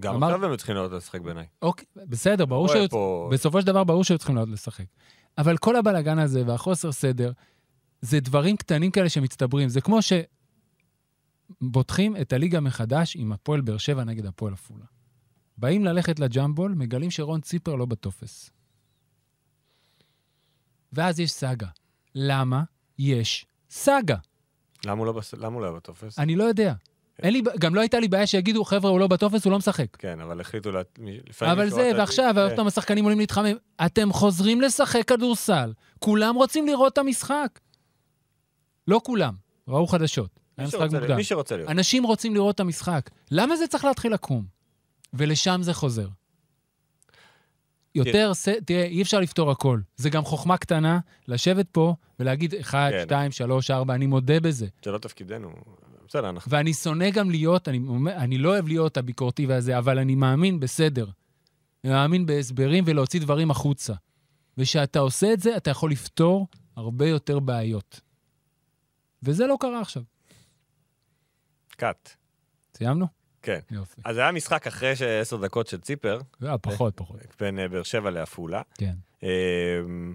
[0.00, 1.46] גם אמר- עכשיו הם צריכים לעלות לשחק בעיניי.
[1.62, 2.88] אוקיי, בסדר, ברור שהיו...
[2.88, 4.84] פה- בסופו של דבר ברור שהיו צריכים לעלות לשחק.
[5.38, 7.32] אבל כל הבלאגן הזה והחוסר סדר,
[8.00, 9.68] זה דברים קטנים כאלה שמצטברים.
[9.68, 9.98] זה כמו
[11.62, 14.84] שבוטחים את הליגה מחדש עם הפועל באר שבע נגד הפועל עפולה.
[15.56, 18.50] באים ללכת לג'מבול, מגלים שרון ציפר לא בטופס.
[20.92, 21.66] ואז יש סאגה.
[22.14, 22.62] למה
[22.98, 24.16] יש סאגה?
[24.86, 26.18] למה הוא לא בס- למה הוא לא היה בטופס?
[26.18, 26.74] אני לא יודע.
[27.22, 29.96] אין לי, גם לא הייתה לי בעיה שיגידו, חבר'ה, הוא לא בטופס, הוא לא משחק.
[29.96, 30.70] כן, אבל החליטו...
[30.72, 30.82] לה-
[31.42, 32.40] אבל זה, ועכשיו, כן.
[32.40, 33.56] עוד פעם השחקנים עולים להתחמם.
[33.86, 35.72] אתם חוזרים לשחק כדורסל.
[35.98, 37.58] כולם רוצים לראות את המשחק.
[38.88, 39.34] לא כולם,
[39.68, 40.30] ראו חדשות.
[40.56, 41.16] היה מי משחק שרוצה- מוקדם.
[41.16, 41.70] מי שרוצה להיות.
[41.70, 43.10] אנשים רוצים לראות את המשחק.
[43.30, 44.44] למה זה צריך להתחיל לקום?
[45.14, 46.08] ולשם זה חוזר.
[47.94, 48.48] יותר, ס...
[48.64, 49.80] תראה, אי אפשר לפתור הכל.
[49.96, 50.98] זה גם חוכמה קטנה
[51.28, 53.02] לשבת פה ולהגיד 1, כן.
[53.04, 54.66] 2, 3, 4, אני מודה בזה.
[54.84, 55.50] זה לא תפקידנו.
[56.08, 56.52] בסדר, אנחנו...
[56.52, 57.80] ואני שונא גם להיות, אני,
[58.16, 61.06] אני לא אוהב להיות הביקורתי והזה, אבל אני מאמין בסדר.
[61.84, 63.94] אני מאמין בהסברים ולהוציא דברים החוצה.
[64.58, 66.46] וכשאתה עושה את זה, אתה יכול לפתור
[66.76, 68.00] הרבה יותר בעיות.
[69.22, 70.02] וזה לא קרה עכשיו.
[71.76, 72.10] קאט.
[72.76, 73.06] סיימנו?
[73.42, 73.58] כן.
[73.70, 74.00] יופי.
[74.04, 77.16] אז היה משחק אחרי עשר דקות של ציפר, אה, פחות, פחות.
[77.40, 78.62] בין אה, באר שבע לעפולה.
[78.74, 78.94] כן.
[79.22, 80.14] אמ,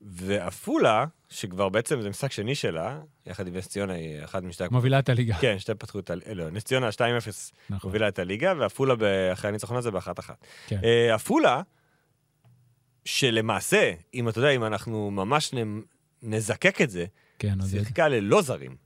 [0.00, 4.64] ועפולה, שכבר בעצם זה משחק שני שלה, יחד עם נס ציונה, היא אחת משתי...
[4.70, 5.36] מובילה את הליגה.
[5.40, 6.34] כן, שתי פתחו את הליגה.
[6.34, 7.00] לא, נס ציונה 2-0
[7.70, 7.88] נכון.
[7.88, 8.94] מובילה את הליגה, ועפולה
[9.32, 10.46] אחרי הניצחון הזה באחת אחת.
[10.66, 10.80] כן.
[10.84, 11.62] אה, עפולה,
[13.04, 15.80] שלמעשה, אם אתה יודע, אם אנחנו ממש נ-
[16.22, 17.04] נזקק את זה,
[17.40, 17.70] כן, עודד.
[17.70, 18.76] שיחקה ללא זרים.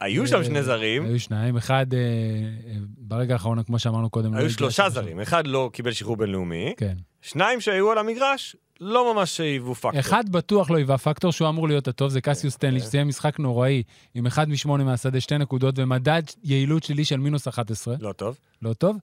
[0.00, 1.56] היו שם אה, שני זרים, היו שניים.
[1.56, 4.88] אחד, אה, אה, ברגע האחרון, כמו שאמרנו קודם, לא היו שלושה.
[4.88, 5.20] זרים.
[5.20, 6.94] אחד לא קיבל שחרור בינלאומי, כן.
[7.22, 10.00] שניים שהיו על המגרש, לא ממש היוו פקטור.
[10.00, 12.86] אחד בטוח לא היווה פקטור שהוא אמור להיות הטוב, זה קסיוס סטנלי, כן.
[12.86, 13.82] שסיים משחק נוראי,
[14.14, 18.38] עם אחד משמונה מהשדה, שתי נקודות, ומדד יעילות שלי של מינוס 11, לא טוב.
[18.62, 18.98] לא טוב.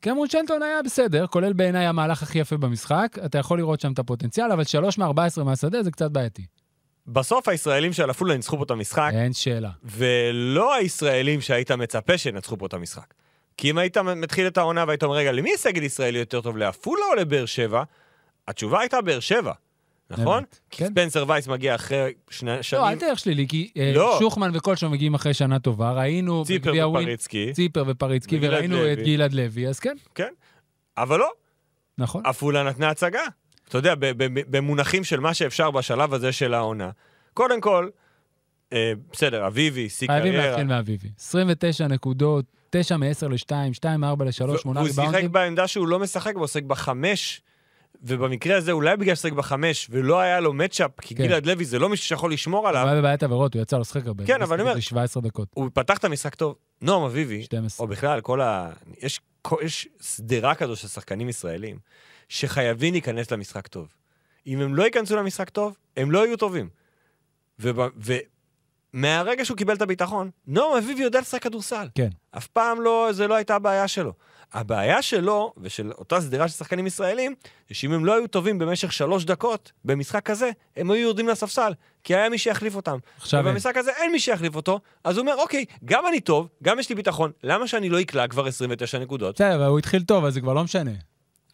[0.00, 3.98] קמרון שלטון היה בסדר, כולל בעיניי המהלך הכי יפה במשחק, אתה יכול לראות שם את
[3.98, 6.46] הפוטנציאל, אבל שלוש מ-14 מהשדה זה קצת בעייתי.
[7.12, 9.70] בסוף הישראלים של עפולה ניצחו פה את המשחק, אין שאלה.
[9.84, 13.14] ולא הישראלים שהיית מצפה שינצחו פה את המשחק.
[13.56, 17.02] כי אם היית מתחיל את העונה והיית אומר, רגע, למי סגל ישראלי יותר טוב, לעפולה
[17.10, 17.82] או לבאר שבע?
[18.48, 19.52] התשובה הייתה באר שבע,
[20.10, 20.44] נכון?
[20.70, 20.90] כי כן.
[20.90, 24.16] ספנסר וייס מגיע אחרי שני לא, שנים, אל תלך שלילי, כי אה, לא.
[24.18, 28.92] שוחמן וקולשון מגיעים אחרי שנה טובה, ראינו ציפר בגביע ווין- ופריצקי, ציפר ופריצקי, וראינו לוי.
[28.92, 30.32] את גלעד לוי, אז כן, כן.
[30.98, 31.30] אבל לא,
[31.98, 32.22] נכון.
[32.26, 33.20] עפולה נתנה הצגה.
[33.68, 33.94] אתה יודע,
[34.50, 36.90] במונחים של מה שאפשר בשלב הזה של העונה.
[37.34, 37.88] קודם כל,
[38.72, 40.48] אה, בסדר, אביבי, שיא חייבים קריירה.
[40.48, 41.08] להתחיל מאביבי.
[41.18, 45.32] 29 נקודות, 9 מ-10 ל-2, 2 מ-4 ל-3, 8 והוא שיחק ריבאונדים.
[45.32, 47.40] בעמדה שהוא לא משחק, הוא עוסק בחמש,
[48.02, 51.26] ובמקרה הזה אולי בגלל ששיחק בחמש, ולא היה לו מצ'אפ, כי כן.
[51.26, 53.80] גלעד לוי זה לא מישהו שיכול לשמור הוא עליו, היה בבעיית עבירות, הוא יצא לו
[53.82, 54.26] לשחק הרבה.
[54.26, 56.54] כן, אבל אני אומר- זה 17 דקות, הוא פתח את המשחק טוב.
[56.82, 57.84] נועם אביבי, 12.
[57.86, 58.70] או בכלל, כל ה...
[59.02, 59.20] יש,
[59.62, 61.78] יש סדרה כזו של שחקנים ישראלים,
[62.28, 63.88] שחייבים להיכנס למשחק טוב.
[64.46, 66.68] אם הם לא ייכנסו למשחק טוב, הם לא יהיו טובים.
[68.94, 71.88] ומהרגע שהוא קיבל את הביטחון, נועם אביבי יודע לשחק כדורסל.
[71.94, 72.08] כן.
[72.30, 74.12] אף פעם לא, זה לא הייתה הבעיה שלו.
[74.52, 77.34] הבעיה שלו, ושל אותה סדרה של שחקנים ישראלים,
[77.68, 81.72] זה שאם הם לא היו טובים במשך שלוש דקות במשחק כזה, הם היו יורדים לספסל,
[82.04, 82.98] כי היה מי שיחליף אותם.
[83.16, 83.40] עכשיו.
[83.44, 86.88] ובמשחק הזה אין מי שיחליף אותו, אז הוא אומר, אוקיי, גם אני טוב, גם יש
[86.88, 89.34] לי ביטחון, למה שאני לא אקלע כבר 29 נקודות?
[89.34, 90.90] בסדר, הוא התחיל טוב, אז זה כבר לא משנה.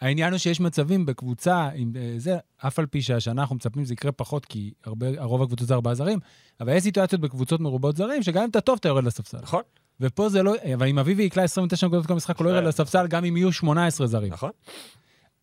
[0.00, 3.92] העניין הוא שיש מצבים בקבוצה, עם אה, זה, אף על פי שהשנה אנחנו מצפים שזה
[3.92, 6.18] יקרה פחות, כי הרבה, הרוב הקבוצות זה ארבעה זרים,
[6.60, 9.38] אבל יש סיטואציות בקבוצות מרובות זרים, שגם אם אתה טוב, אתה יורד לספסל.
[9.42, 9.62] נכון,
[10.00, 12.68] ופה זה לא, אבל אם אביבי יקלע 29 נקודות כל משחק, הוא לא ירד כן.
[12.68, 14.32] לספסל, גם אם יהיו 18 זרים.
[14.32, 14.50] נכון.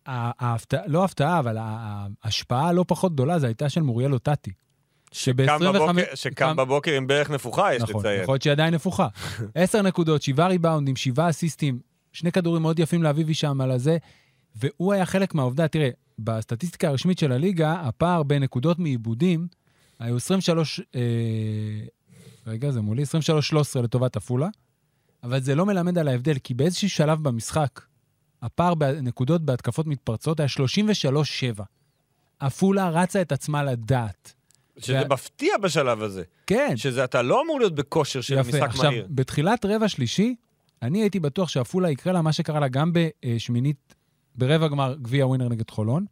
[0.06, 4.50] ההפתעה, לא הפתעה, אבל ההשפעה הלא פחות גדולה, זה הייתה של מוריאל אוטטי.
[5.12, 8.22] שקם שב-25 בבוקר- שקם בבוקר עם ברך נפוחה, יש נכון, לציין.
[8.22, 9.08] יכול להיות שהיא עדיין נפוחה.
[9.54, 11.78] עשר נקודות, שבעה ריבאונדים, שבעה אסיסטים,
[12.12, 13.96] שני כדורים מאוד יפים לאביבי שם על הזה,
[14.56, 19.46] והוא היה חלק מהעובדה, תראה, בסטטיסטיקה הרשמית של הליגה, הפער בין נקודות מעיבודים,
[19.98, 21.00] היו 23, אה,
[22.46, 24.48] רגע, זה מולי, 23-13 לטובת עפולה,
[25.22, 27.80] אבל זה לא מלמד על ההבדל, כי באיזשהו שלב במשחק,
[28.42, 30.48] הפער בנקודות בהתקפות מתפרצות היה
[31.58, 31.62] 33-7.
[32.40, 34.32] עפולה רצה את עצמה לדעת.
[34.78, 36.22] שזה ו- מפתיע בשלב הזה.
[36.46, 38.48] כן, שזה אתה לא אמור להיות בכושר של יפה.
[38.48, 39.06] משחק עכשיו, מהיר.
[39.10, 40.34] בתחילת רבע שלישי,
[40.82, 43.94] אני הייתי בטוח שעפולה יקרה לה מה שקרה לה גם בשמינית,
[44.34, 46.04] ברבע גמר גביע ווינר נגד חולון,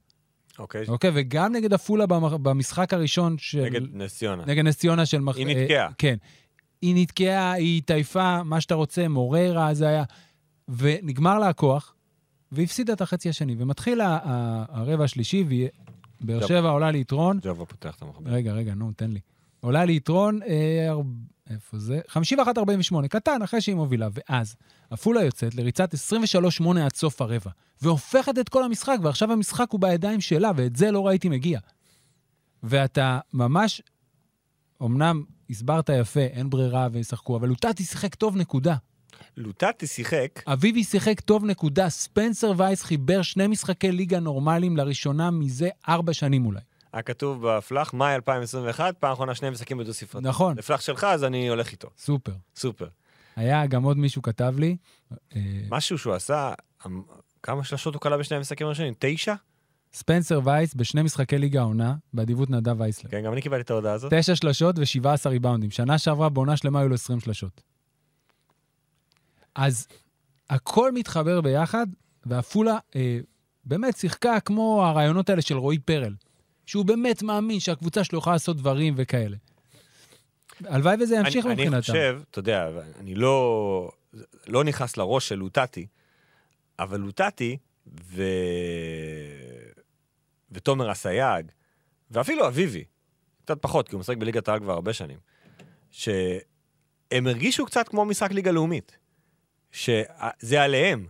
[0.59, 1.11] אוקיי, אוקיי?
[1.15, 3.65] וגם נגד עפולה במ- במשחק הראשון של...
[3.65, 4.45] נגד נס ציונה.
[4.47, 5.21] נגד נס ציונה של...
[5.21, 5.89] מח- היא נתקעה.
[5.99, 6.17] כן.
[6.83, 10.05] היא נתקעה, היא התעייפה, מה שאתה רוצה, מוררה זה היה.
[10.69, 11.95] ונגמר לה הכוח,
[12.53, 13.55] והפסידה את החצי השני.
[13.59, 15.45] ומתחיל הרבע השלישי,
[16.21, 16.47] ובאר.
[16.47, 17.39] שבע עולה ליתרון.
[17.43, 18.31] ג'ובה פותח את המחבר.
[18.31, 19.21] רגע, רגע, נו, תן לי.
[19.61, 20.93] עולה ליתרון, אה,
[21.51, 22.01] איפה זה?
[22.09, 24.09] 51-48, קטן, אחרי שהיא מובילה.
[24.13, 24.57] ואז,
[24.91, 25.99] עפולה יוצאת לריצת 23-8
[26.85, 27.51] עד סוף הרבע,
[27.83, 31.61] והופכת את כל המשחק, ועכשיו המשחק הוא בידיים שלה, ואת זה לא ראיתי מגיע.
[32.63, 33.83] ואתה ממש,
[34.83, 38.77] אמנם הסברת יפה, אין ברירה וישחקו, אבל לוטטי שיחק טוב, נקודה.
[39.37, 41.89] לוטטי שיחק, אביבי שיחק טוב, נקודה.
[41.89, 46.61] ספנסר וייס חיבר שני משחקי ליגה נורמליים לראשונה מזה ארבע שנים אולי.
[46.93, 50.29] היה כתוב בפלאח, מאי 2021, פעם אחרונה שני משחקים בדו ספרתי.
[50.29, 51.89] נכון, לפלאח שלך, אז אני הולך איתו.
[51.99, 52.33] סופר.
[52.57, 52.89] סופר.
[53.37, 54.77] היה גם עוד מישהו כתב לי,
[55.37, 56.53] אה, משהו שהוא עשה,
[56.87, 57.03] אמ,
[57.43, 58.95] כמה שלשות הוא כלה בשני המשחקים הראשונים?
[58.99, 59.35] תשע?
[59.93, 63.11] ספנסר וייס בשני משחקי ליגה העונה, באדיבות נדב וייסלר.
[63.11, 64.13] כן, גם אני קיבלתי את ההודעה הזאת.
[64.15, 65.71] תשע שלשות ו-17 ריבאונדים.
[65.71, 67.63] שנה שעברה בעונה שלמה היו לו 20 שלשות.
[69.55, 69.89] אז
[70.51, 71.87] הכל מתחבר ביחד,
[72.27, 73.19] ועפולה אה,
[73.65, 76.15] באמת שיחקה כמו הרעיונות האלה של רועי פרל,
[76.71, 79.37] שהוא באמת מאמין שהקבוצה שלו יכולה לעשות דברים וכאלה.
[80.65, 81.75] הלוואי וזה ימשיך מבחינתם.
[81.75, 82.69] אני חושב, אתה יודע,
[83.01, 83.91] אני לא,
[84.47, 85.87] לא נכנס לראש של לוטטי,
[86.79, 87.57] אבל לוטטי
[88.03, 88.23] ו...
[90.51, 91.47] ותומר אסייג,
[92.11, 92.85] ואפילו אביבי,
[93.45, 95.19] קצת פחות, כי הוא משחק בליגת העל כבר הרבה שנים,
[95.91, 98.99] שהם הרגישו קצת כמו משחק ליגה לאומית.
[99.73, 101.07] שזה עליהם,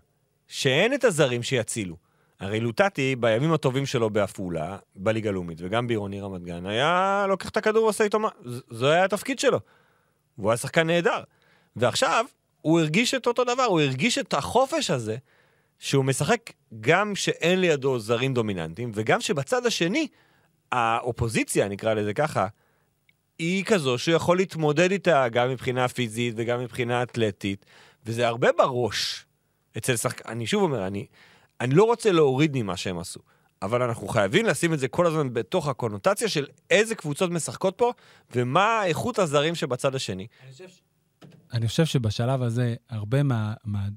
[0.48, 1.96] שאין את הזרים שיצילו.
[2.40, 7.56] הרי לוטטי, בימים הטובים שלו בעפולה, בליגה הלאומית, וגם בעירוני רמת גן, היה לוקח את
[7.56, 8.28] הכדור ועושה איתו מה...
[8.70, 9.60] זה היה התפקיד שלו.
[10.38, 11.22] והוא היה שחקן נהדר.
[11.76, 12.24] ועכשיו,
[12.60, 15.16] הוא הרגיש את אותו דבר, הוא הרגיש את החופש הזה,
[15.78, 16.50] שהוא משחק
[16.80, 20.06] גם שאין לידו זרים דומיננטיים, וגם שבצד השני,
[20.72, 22.46] האופוזיציה, נקרא לזה ככה,
[23.38, 27.66] היא כזו שהוא יכול להתמודד איתה גם מבחינה פיזית וגם מבחינה אתלטית,
[28.06, 29.26] וזה הרבה בראש
[29.78, 30.26] אצל שחק...
[30.26, 31.06] אני שוב אומר, אני,
[31.60, 33.20] אני לא רוצה להוריד ממה שהם עשו,
[33.62, 37.92] אבל אנחנו חייבים לשים את זה כל הזמן בתוך הקונוטציה של איזה קבוצות משחקות פה,
[38.34, 40.26] ומה איכות הזרים שבצד השני.
[41.52, 43.54] אני חושב שבשלב הזה, הרבה מה...
[43.64, 43.88] מה...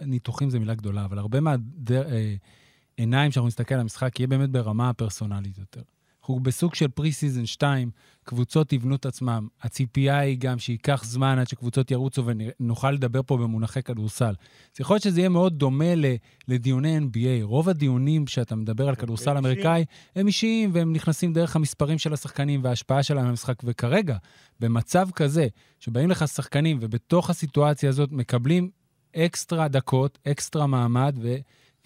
[0.00, 5.58] ניתוחים זה מילה גדולה, אבל הרבה מהעיניים שאנחנו נסתכל על המשחק יהיה באמת ברמה הפרסונלית
[5.58, 5.82] יותר.
[6.24, 7.90] אנחנו בסוג של pre-season 2,
[8.24, 9.48] קבוצות יבנו את עצמם.
[9.62, 14.34] הציפייה היא גם שייקח זמן עד שקבוצות ירוצו ונוכל לדבר פה במונחי כדורסל.
[14.74, 16.14] אז יכול להיות שזה יהיה מאוד דומה ל-
[16.48, 17.42] לדיוני NBA.
[17.42, 19.36] רוב הדיונים שאתה מדבר על כדורסל.
[19.36, 19.84] אמריקאי
[20.16, 23.56] הם אישיים והם נכנסים דרך המספרים של השחקנים וההשפעה שלהם על המשחק.
[23.64, 24.16] וכרגע,
[24.60, 25.46] במצב כזה,
[25.80, 28.70] שבאים לך שחקנים ובתוך הסיטואציה הזאת מקבלים
[29.16, 31.36] אקסטרה דקות, אקסטרה מעמד, ו...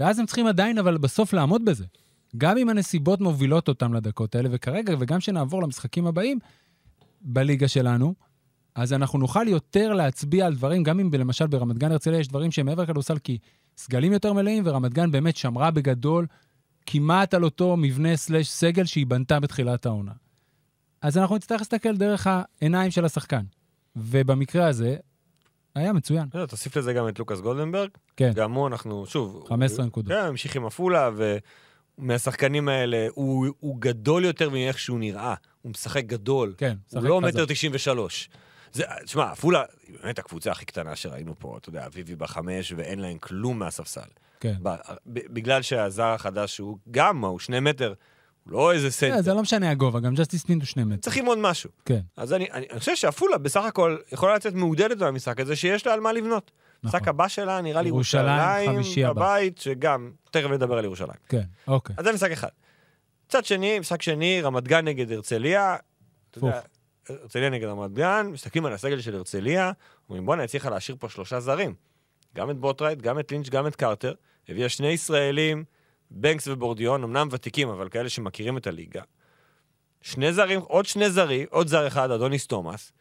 [0.01, 1.85] ואז הם צריכים עדיין אבל בסוף לעמוד בזה.
[2.37, 6.39] גם אם הנסיבות מובילות אותם לדקות האלה, וכרגע, וגם כשנעבור למשחקים הבאים
[7.21, 8.15] בליגה שלנו,
[8.75, 12.51] אז אנחנו נוכל יותר להצביע על דברים, גם אם למשל ברמת גן הרצליה יש דברים
[12.51, 13.39] שהם מעבר לכדורסל, כי
[13.77, 16.27] סגלים יותר מלאים, ורמת גן באמת שמרה בגדול
[16.87, 20.13] כמעט על אותו מבנה סלש סגל שהיא בנתה בתחילת העונה.
[21.03, 23.43] אז אנחנו נצטרך להסתכל דרך העיניים של השחקן.
[23.97, 24.97] ובמקרה הזה,
[25.75, 26.29] היה מצוין.
[26.35, 27.91] לא, תוסיף לזה גם את לוקאס גולדנברג.
[28.17, 29.45] כן, גם הוא, אנחנו, שוב...
[29.49, 30.13] 15 הוא- נקודות.
[30.13, 31.11] כן, המשיך עם עפולה,
[31.99, 35.35] ומהשחקנים האלה, הוא, הוא גדול יותר מאיך שהוא נראה.
[35.63, 36.55] הוא משחק גדול.
[36.59, 37.35] כן, הוא שחק לא חזק.
[37.35, 38.31] מטר תשעים ושלוש.
[38.73, 42.99] זה, תשמע, עפולה היא באמת הקבוצה הכי קטנה שראינו פה, אתה יודע, אביבי בחמש, ואין
[42.99, 44.01] להם כלום מהספסל.
[44.41, 44.55] כן.
[44.63, 44.69] ב,
[45.07, 47.95] ב, בגלל שהזר החדש הוא גם, הוא שני מטר,
[48.45, 49.23] הוא לא איזה כן, סנטר.
[49.23, 51.01] זה לא משנה הגובה, גם ג'סטיס פינט הוא שני מטר.
[51.01, 51.71] צריכים עוד משהו.
[51.85, 55.87] כן, אז אני, אני, אני חושב שעפולה בסך הכל יכולה לצאת מעודדת מהמשחק הזה, שיש
[55.87, 56.51] לה על מה לבנות.
[56.83, 56.97] נכון.
[56.97, 59.15] המשחק הבא שלה נראה לי ירושלים, ירושלים.
[59.15, 61.19] בבית, שגם, תכף נדבר על ירושלים.
[61.29, 61.97] כן, אוקיי.
[61.99, 62.49] אז זה משחק אחד.
[63.27, 65.77] מצד שני, משחק שני, רמת גן נגד הרצליה.
[66.31, 66.61] אתה יודע,
[67.09, 69.73] הרצליה נגד רמת גן, מסתכלים על הסגל של הרצליה,
[70.09, 71.75] אומרים בואנה, הצליחה להשאיר פה שלושה זרים.
[72.37, 74.15] גם את בוטרייט, גם את לינץ', גם את קרטר.
[74.49, 75.65] הביאה שני ישראלים,
[76.11, 79.03] בנקס ובורדיון, אמנם ותיקים, אבל כאלה שמכירים את הליגה.
[80.03, 82.93] שני זרים, עוד שני זרים, עוד זר אחד, אדוניס תומאס.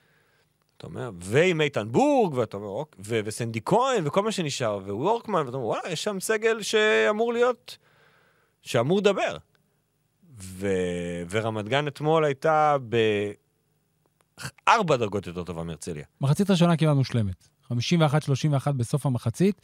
[0.77, 5.45] אתה אומר, ועם איתן בורג, ואתה אומר, אוקיי, ו- וסנדי כהן, וכל מה שנשאר, ווורקמן,
[5.45, 7.77] ואתה אומר, וואלה, יש שם סגל שאמור להיות,
[8.61, 9.37] שאמור לדבר.
[10.39, 12.75] ו- ורמת גן אתמול הייתה
[14.67, 16.05] בארבע דרגות יותר טובה מהרצליה.
[16.21, 17.47] מחצית ראשונה כמעט מושלמת.
[17.71, 17.73] 51-31
[18.77, 19.61] בסוף המחצית,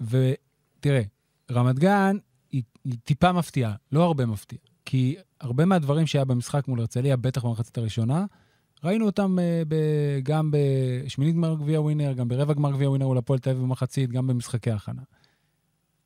[0.00, 1.02] ותראה,
[1.50, 2.16] רמת גן
[2.50, 4.62] היא, היא טיפה מפתיעה, לא הרבה מפתיעה.
[4.84, 8.24] כי הרבה מהדברים שהיה במשחק מול הרצליה, בטח במחצית הראשונה,
[8.84, 13.18] ראינו אותם uh, ב- גם בשמינית גמר גביע ווינר, גם ברבע גמר גביע ווינר מול
[13.18, 15.02] הפועל תל אביב במחצית, גם במשחקי ההכנה.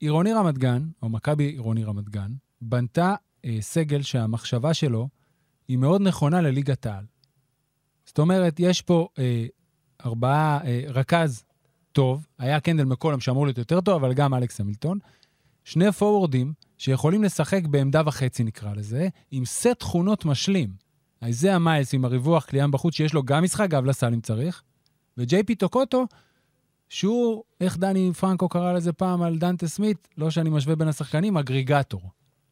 [0.01, 5.09] עירוני רמת גן, או מכבי עירוני רמת גן, בנתה אה, סגל שהמחשבה שלו
[5.69, 7.05] היא מאוד נכונה לליגת העל.
[8.05, 9.47] זאת אומרת, יש פה אה,
[10.05, 11.45] ארבעה, אה, רכז
[11.93, 14.99] טוב, היה קנדל מקולום שאמור להיות יותר טוב, אבל גם אלכס המילטון.
[15.65, 20.82] שני פורוורדים שיכולים לשחק בעמדה וחצי, נקרא לזה, עם סט תכונות משלים.
[21.23, 24.63] איזאה מיילס עם הריווח קליען בחוץ, שיש לו גם משחק גב לסל אם צריך,
[25.19, 26.07] וג'יי פי טוקוטו,
[26.89, 31.37] שהוא, איך דני פרנקו קרא לזה פעם על דנטה סמית, לא שאני משווה בין השחקנים,
[31.37, 32.03] aggregator.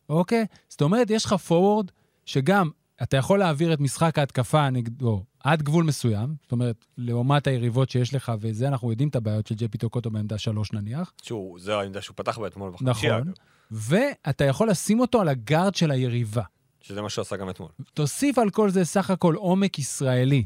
[0.08, 0.46] אוקיי?
[0.68, 1.90] זאת אומרת, יש לך פורוורד
[2.26, 2.70] שגם
[3.02, 8.14] אתה יכול להעביר את משחק ההתקפה נגדו עד גבול מסוים, זאת אומרת, לעומת היריבות שיש
[8.14, 11.12] לך, וזה, אנחנו יודעים את הבעיות של ג'יי פי טוקוטו בעמדה שלוש נניח.
[11.22, 13.32] שהוא, זו העמדה שהוא פתח בה אתמול בחמישי, נכון.
[13.70, 16.42] ואתה יכול לשים אותו על הגארד של היריבה.
[16.80, 17.68] שזה מה שהוא עשה גם אתמול.
[17.94, 20.44] תוסיף על כל זה סך הכל עומק ישראלי.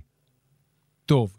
[1.06, 1.36] טוב,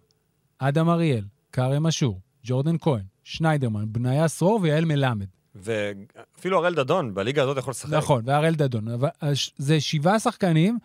[0.59, 5.27] אדם אריאל, כרם אשור, ג'ורדן כהן, שניידרמן, בניה סרור ויעל מלמד.
[5.55, 7.93] ואפילו הראל דדון בליגה הזאת יכול לשחק.
[7.93, 8.87] נכון, והראל דדון.
[8.87, 9.09] אבל
[9.57, 10.79] זה שבעה שחקנים,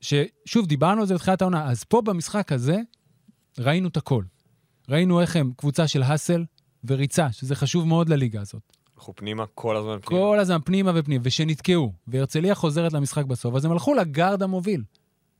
[0.00, 2.76] ששוב, דיברנו על זה בתחילת העונה, אז פה במשחק הזה
[3.58, 4.24] ראינו את הכל.
[4.88, 6.44] ראינו איך הם קבוצה של האסל
[6.84, 8.76] וריצה, שזה חשוב מאוד לליגה הזאת.
[9.00, 10.22] הלכו פנימה כל הזמן פנימה.
[10.22, 14.82] כל הזמן פנימה ופנימה, ושנתקעו, והרצליה חוזרת למשחק בסוף, אז הם הלכו לגארד המוביל,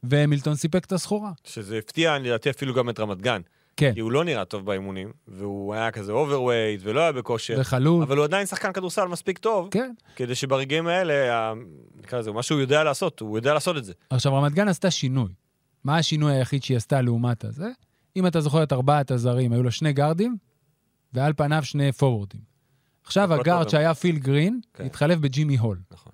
[0.03, 1.33] והמילטון סיפק את הסחורה.
[1.45, 3.41] שזה הפתיע, לדעתי, אפילו גם את רמת גן.
[3.77, 3.95] כן.
[3.95, 7.57] כי הוא לא נראה טוב באימונים, והוא היה כזה overweight, ולא היה בכושר.
[7.61, 8.03] לחלוטין.
[8.03, 9.93] אבל הוא עדיין שחקן כדורסל מספיק טוב, כן.
[10.17, 11.53] כדי שברגעים האלה,
[11.97, 13.93] נקרא לזה, מה שהוא יודע לעשות, הוא יודע לעשות את זה.
[14.11, 15.33] עכשיו, רמת גן עשתה שינוי.
[15.85, 17.69] מה השינוי היחיד שהיא עשתה לעומת הזה?
[18.17, 20.37] אם אתה זוכר את ארבעת הזרים, היו לה שני גארדים,
[21.13, 22.50] ועל פניו שני פורוורדים.
[23.11, 23.69] עכשיו הגארד.
[23.69, 24.85] שהיה פיל גרין, כן.
[24.85, 25.79] התחלף בג'ימי הול.
[25.91, 26.13] נכון.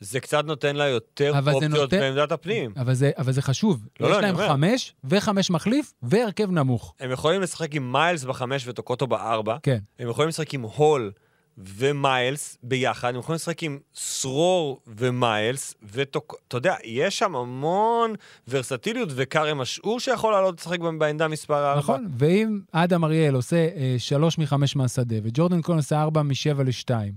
[0.00, 2.72] זה קצת נותן לה יותר אופציות נותן- בעמדת הפנים.
[2.76, 3.86] אבל זה, אבל זה חשוב.
[4.00, 4.48] לא, יש לא, להם אומר.
[4.48, 6.94] חמש, וחמש מחליף, והרכב נמוך.
[7.00, 9.56] הם יכולים לשחק עם מיילס בחמש וטוקוטו בארבע.
[9.62, 9.78] כן.
[9.98, 11.12] הם יכולים לשחק עם הול
[11.58, 16.34] ומיילס ביחד, הם יכולים לשחק עם סרור ומיילס, וטוק...
[16.48, 18.14] אתה יודע, יש שם המון
[18.48, 21.78] ורסטיליות, וכרם אשעור שיכול לעלות לשחק בעמדה מספר ארבע.
[21.78, 27.12] נכון, ואם אדם אריאל עושה אה, שלוש מחמש מהשדה, וג'ורדן כהן עושה ארבע משבע לשתיים,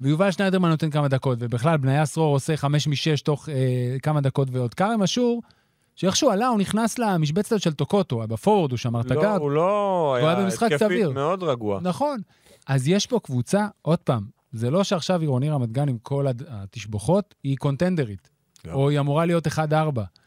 [0.00, 4.48] ויובל שניידרמן נותן כמה דקות, ובכלל בניה סרור עושה חמש משש תוך אה, כמה דקות
[4.52, 4.74] ועוד.
[4.74, 5.42] כרם אשור,
[5.96, 9.40] שאיכשהו עלה, הוא נכנס למשבצת של טוקוטו, בפורד, הוא שמר את לא, הגארד.
[9.40, 11.10] הוא לא היה היה במשחק התקפית סביר.
[11.10, 11.78] מאוד רגוע.
[11.82, 12.20] נכון.
[12.66, 17.34] אז יש פה קבוצה, עוד פעם, זה לא שעכשיו עירוני רמת גן עם כל התשבוכות,
[17.42, 18.30] היא קונטנדרית.
[18.64, 18.72] לא.
[18.72, 19.50] או היא אמורה להיות 1-4,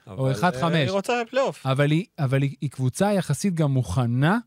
[0.08, 0.44] או אבל, 1-5.
[0.64, 1.66] אה, היא רוצה פלייאוף.
[1.66, 4.38] אבל, היא, אבל היא, היא קבוצה יחסית גם מוכנה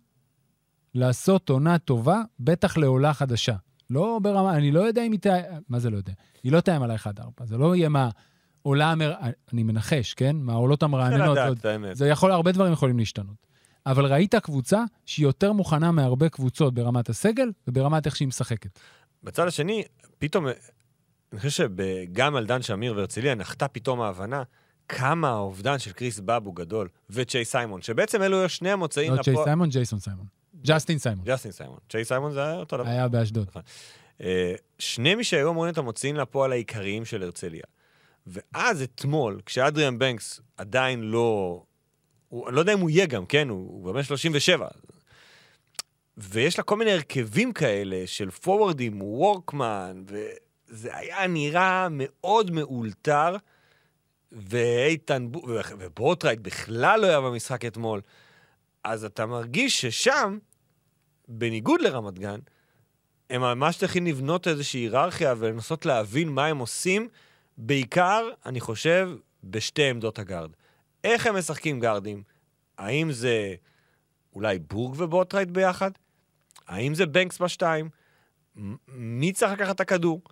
[0.94, 3.54] לעשות עונה טובה, בטח לעולה חדשה.
[3.90, 6.12] לא ברמה, אני לא יודע אם היא תאיים, מה זה לא יודע?
[6.42, 9.14] היא לא תאיים על ה-1-4, זה לא יהיה מהעולה, המר...
[9.52, 10.36] אני מנחש, כן?
[10.36, 11.38] מהעולות המרעננות.
[11.92, 13.49] זה יכול, הרבה דברים יכולים להשתנות.
[13.86, 18.78] אבל ראית קבוצה שהיא יותר מוכנה מהרבה קבוצות ברמת הסגל וברמת איך שהיא משחקת.
[19.22, 19.84] בצד השני,
[20.18, 20.46] פתאום,
[21.32, 24.42] אני חושב שגם על דן שמיר והרצליה נחתה פתאום ההבנה
[24.88, 29.22] כמה האובדן של כריס באב הוא גדול, וצ'יי סיימון, שבעצם אלו היו שני המוציאים לא
[29.22, 30.26] צ'ייס סיימון, ג'ייסון סיימון.
[30.64, 31.24] ג'סטין סיימון.
[31.24, 31.78] ג'סטין סיימון.
[31.88, 32.88] צ'יי סיימון זה היה אותו דבר.
[32.88, 33.48] היה באשדוד.
[34.20, 37.62] אה, שני מי שהיו אמורים להיות המוציאים לפועל העיקריים של הרצליה.
[38.26, 41.62] ואז אתמול, כשאדריאן בנקס עדיין לא...
[42.30, 43.48] הוא, אני לא יודע אם הוא יהיה גם, כן?
[43.48, 44.68] הוא, הוא בן 37.
[46.16, 53.36] ויש לה כל מיני הרכבים כאלה של פורוורדים, וורקמן, וזה היה נראה מאוד מאולתר,
[54.32, 55.28] ואיתן,
[55.78, 58.00] ובוטרייט בכלל לא היה במשחק אתמול.
[58.84, 60.38] אז אתה מרגיש ששם,
[61.28, 62.40] בניגוד לרמת גן,
[63.30, 67.08] הם ממש צריכים לבנות איזושהי היררכיה ולנסות להבין מה הם עושים,
[67.58, 69.10] בעיקר, אני חושב,
[69.44, 70.50] בשתי עמדות הגארד.
[71.04, 72.22] איך הם משחקים גארדים?
[72.78, 73.54] האם זה
[74.34, 75.90] אולי בורג ובוטרייט ביחד?
[76.68, 77.88] האם זה בנקס בשתיים?
[78.88, 80.22] מי צריך לקחת את הכדור?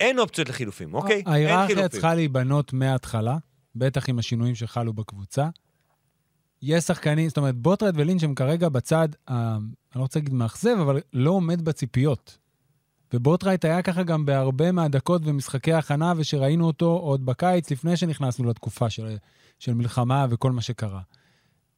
[0.00, 1.16] אין אופציות לחילופים, אוקיי?
[1.16, 1.88] אין ההיררכיה.
[1.88, 3.36] צריכה להיבנות מההתחלה,
[3.76, 5.48] בטח עם השינויים שחלו בקבוצה.
[6.62, 9.64] יש שחקנים, זאת אומרת, בוטרייט ולינץ' הם כרגע בצד, ה- אני
[9.96, 12.38] לא רוצה להגיד מאכזב, אבל לא עומד בציפיות.
[13.14, 18.90] ובוטרייט היה ככה גם בהרבה מהדקות במשחקי ההכנה, ושראינו אותו עוד בקיץ, לפני שנכנסנו לתקופה
[18.90, 19.16] של,
[19.58, 21.00] של מלחמה וכל מה שקרה.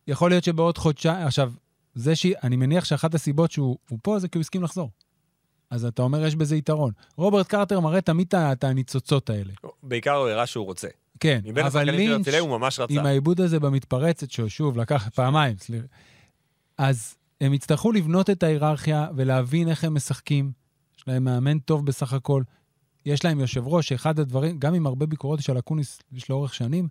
[0.06, 1.52] יכול להיות שבעוד חודשיים, עכשיו,
[1.94, 4.90] זה שאני מניח שאחת הסיבות שהוא הוא פה זה כי הוא הסכים לחזור.
[5.70, 6.92] אז אתה אומר, יש בזה יתרון.
[7.16, 9.52] רוברט קרטר מראה תמיד את הניצוצות האלה.
[9.82, 10.88] בעיקר הוא הראה שהוא רוצה.
[11.20, 12.94] כן, אבל לינץ', הוא ממש רצה.
[12.94, 15.86] עם העיבוד הזה במתפרצת, שהוא שוב לקח פעמיים, סליחה.
[16.78, 20.52] אז הם יצטרכו לבנות את ההיררכיה ולהבין איך הם משחקים.
[20.98, 22.42] יש להם מאמן טוב בסך הכל.
[23.06, 26.88] יש להם יושב ראש, שאחד הדברים, גם עם הרבה ביקורות של אקוניס, יש לאורך שנים,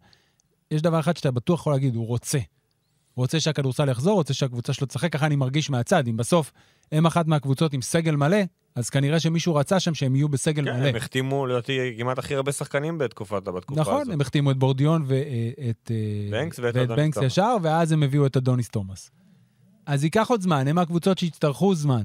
[0.72, 2.38] יש דבר אחד שאתה בטוח יכול להגיד, הוא רוצה.
[2.38, 6.08] הוא רוצה שהכדורסל יחזור, רוצה שהקבוצה שלו תשחק, ככה אני מרגיש מהצד.
[6.08, 6.52] אם בסוף
[6.92, 8.38] הם אחת מהקבוצות עם סגל מלא,
[8.76, 10.88] אז כנראה שמישהו רצה שם שהם יהיו בסגל כן, מלא.
[10.88, 14.14] הם החתימו, לדעתי, כמעט הכי הרבה שחקנים בתקופת, בתקופה נכון, הזאת.
[14.14, 15.96] הם החתימו את בורדיון ואת אה,
[16.32, 17.18] בנקס ואת ואת בנקס.
[17.22, 19.12] ישר, ואז הם הביאו את אדוניס תומאס.
[19.86, 22.04] אז ייקח עוד זמן, הם מהקבוצות שיצטרכו זמן.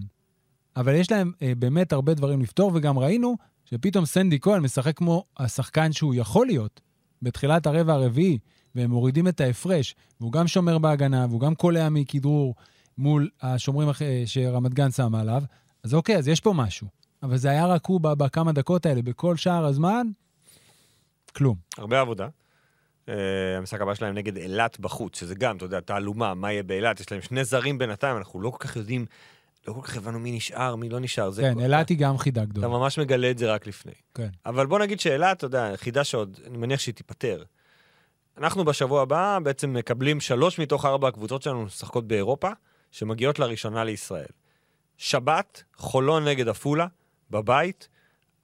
[0.76, 5.24] אבל יש להם אה, באמת הרבה דברים לפתור, וגם ראינו שפתאום סנדי כהן משחק כמו
[5.36, 6.80] השחקן שהוא יכול להיות
[7.22, 8.38] בתחילת הרבע הרביעי,
[8.74, 12.54] והם מורידים את ההפרש, והוא גם שומר בהגנה, והוא גם קולע מכדרור
[12.98, 15.42] מול השומרים אה, שרמת גן שמה עליו,
[15.84, 16.86] אז אוקיי, אז יש פה משהו.
[17.22, 20.06] אבל זה היה רק הוא בכמה דקות האלה, בכל שאר הזמן,
[21.36, 21.56] כלום.
[21.78, 22.28] הרבה עבודה.
[23.06, 23.10] Uh,
[23.58, 27.12] המשחק הבא שלהם נגד אילת בחוץ, שזה גם, אתה יודע, תעלומה, מה יהיה באילת, יש
[27.12, 29.06] להם שני זרים בינתיים, אנחנו לא כל כך יודעים,
[29.68, 31.32] לא כל כך הבנו מי נשאר, מי לא נשאר.
[31.32, 32.68] כן, אילת היא גם חידה אתה גדולה.
[32.68, 33.92] ממש מגלה את זה רק לפני.
[34.14, 34.28] כן.
[34.46, 37.42] אבל בוא נגיד שאילת, אתה יודע, חידה שעוד, אני מניח שהיא תיפתר.
[38.38, 42.48] אנחנו בשבוע הבא בעצם מקבלים שלוש מתוך ארבע הקבוצות שלנו משחקות באירופה,
[42.90, 44.26] שמגיעות לראשונה לישראל.
[44.96, 46.86] שבת, חולון נגד עפולה,
[47.30, 47.88] בבית.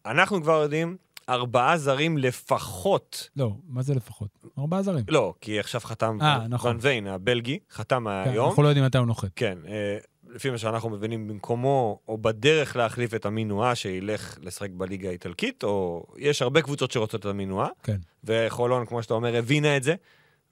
[0.06, 0.96] אנחנו כבר יודעים,
[1.28, 3.30] ארבעה זרים לפחות.
[3.36, 4.28] לא, מה זה לפחות?
[4.58, 5.04] ארבעה זרים.
[5.08, 6.70] לא, כי עכשיו חתם אה, נכון.
[6.70, 8.48] ון ויין, הבלגי, חתם כן, היום.
[8.48, 9.30] אנחנו לא יודעים מתי הוא נוחת.
[9.36, 9.98] כן, אה,
[10.34, 16.06] לפי מה שאנחנו מבינים, במקומו, או בדרך להחליף את המינואה, שילך לשחק בליגה האיטלקית, או
[16.16, 17.96] יש הרבה קבוצות שרוצות את המינואה, כן.
[18.24, 19.94] וחולון, כמו שאתה אומר, הבינה את זה,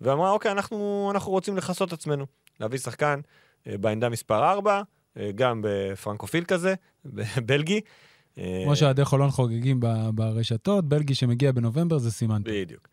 [0.01, 2.27] ואמרה, אוקיי, אנחנו, אנחנו רוצים לכסות את עצמנו.
[2.61, 3.21] להביא שחקן
[3.67, 4.83] אה, בעמדה מספר 4,
[5.35, 6.75] גם בפרנקופיל כזה,
[7.47, 7.81] בלגי.
[8.39, 9.81] אה, כמו שאוהדי חולון חוגגים
[10.15, 12.43] ברשתות, בלגי שמגיע בנובמבר זה סימן.
[12.45, 12.89] בדיוק.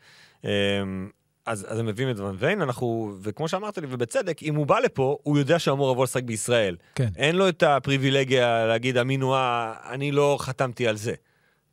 [1.45, 4.79] אז, אז הם מביאים את ון ויין, אנחנו, וכמו שאמרת לי, ובצדק, אם הוא בא
[4.79, 6.75] לפה, הוא יודע שהוא אמור לבוא לשחק בישראל.
[6.95, 7.09] כן.
[7.15, 11.13] אין לו את הפריבילגיה להגיד, אמינואה, אני לא חתמתי על זה.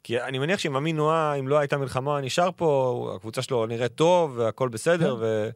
[0.03, 4.33] כי אני מניח שאם אמינואה, אם לא הייתה מלחמה, נשאר פה, הקבוצה שלו נראית טוב,
[4.37, 5.23] והכל בסדר, כן.
[5.23, 5.51] ו...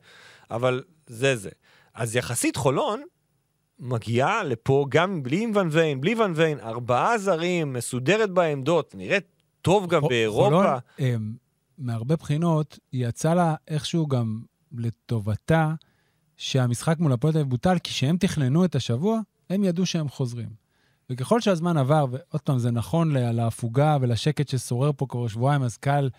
[0.50, 1.50] אבל זה זה.
[1.94, 3.02] אז יחסית חולון
[3.78, 9.24] מגיעה לפה גם בלי ון ויין, בלי ון ויין, ארבעה זרים, מסודרת בעמדות, נראית
[9.62, 10.44] טוב גם באירופה.
[10.44, 10.66] חולון,
[10.98, 11.32] אמ,
[11.78, 15.74] מהרבה בחינות, יצאה לה איכשהו גם לטובתה
[16.36, 19.20] שהמשחק מול הפועל תל אביב בוטל, כי כשהם תכננו את השבוע,
[19.50, 20.48] הם ידעו שהם חוזרים.
[21.10, 25.76] וככל שהזמן עבר, ועוד פעם, זה נכון לה- להפוגה ולשקט ששורר פה כבר שבועיים, אז
[25.76, 26.10] קל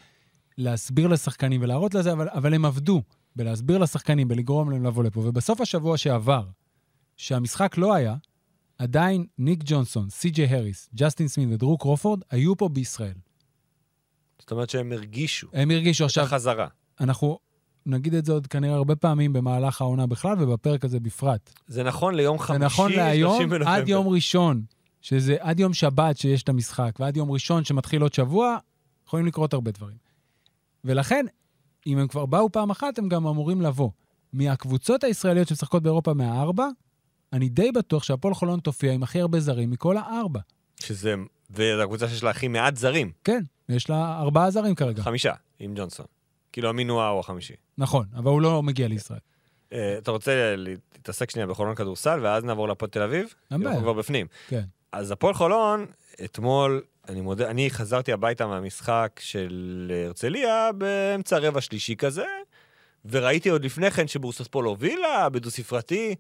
[0.58, 3.02] להסביר לשחקנים ולהראות לזה, אבל, אבל הם עבדו
[3.36, 5.20] בלהסביר לשחקנים, בלגרום להם לבוא לפה.
[5.20, 6.48] ובסוף השבוע שעבר,
[7.18, 8.16] שהמשחק לא היה,
[8.78, 13.14] עדיין ניק ג'ונסון, סי.ג'יי הריס, ג'סטין סמין ודרו קרופורד היו פה בישראל.
[14.40, 16.68] זאת אומרת שהם הרגישו הם הרגישו את עכשיו, החזרה.
[17.00, 17.40] אנחנו
[17.86, 21.54] נגיד את זה עוד כנראה הרבה פעמים במהלך העונה בכלל ובפרק הזה בפרט.
[21.68, 23.52] זה נכון ליום זה חמישי, נכון 30 להיום.
[23.66, 24.62] עד יום ראשון,
[25.02, 28.58] שזה עד יום שבת שיש את המשחק, ועד יום ראשון שמתחיל עוד שבוע,
[29.08, 29.98] יכולים לקרות הרבה דברים.
[30.84, 31.26] ולכן,
[31.88, 33.90] אם הם כבר באו פעם אחת, הם גם אמורים לבוא.
[34.34, 36.68] מהקבוצות הישראליות שמשחקות באירופה מהארבע,
[37.34, 40.40] אני די בטוח שהפועל חולון תופיע עם הכי הרבה זרים מכל הארבע.
[40.80, 41.16] שזה,
[41.52, 45.04] וזו הקבוצה שיש לה הכי מעט זרים, כן, יש לה ארבעה זרים כרגע.
[45.04, 46.06] חמישה, עם ג'ונסון.
[46.52, 47.54] כאילו המינואה הוא החמישי.
[47.78, 49.20] נכון, אבל הוא לא מגיע לישראל.
[49.74, 53.22] אה, אתה רוצה להתעסק שנייה בחולון כדורסל, ואז נעבור להפועל תל אביב?
[53.22, 53.82] אין כי אנחנו בעיה.
[53.82, 54.28] כבר בפנים.
[54.48, 54.64] כן.
[54.92, 55.86] אז הפועל חולון,
[56.26, 62.26] אתמול, אני מודה, אני חזרתי הביתה מהמשחק של הרצליה באמצע רבע שלישי כזה,
[63.06, 66.16] וראיתי עוד לפני כן שבורסספול הובילה בדו-ספרתי.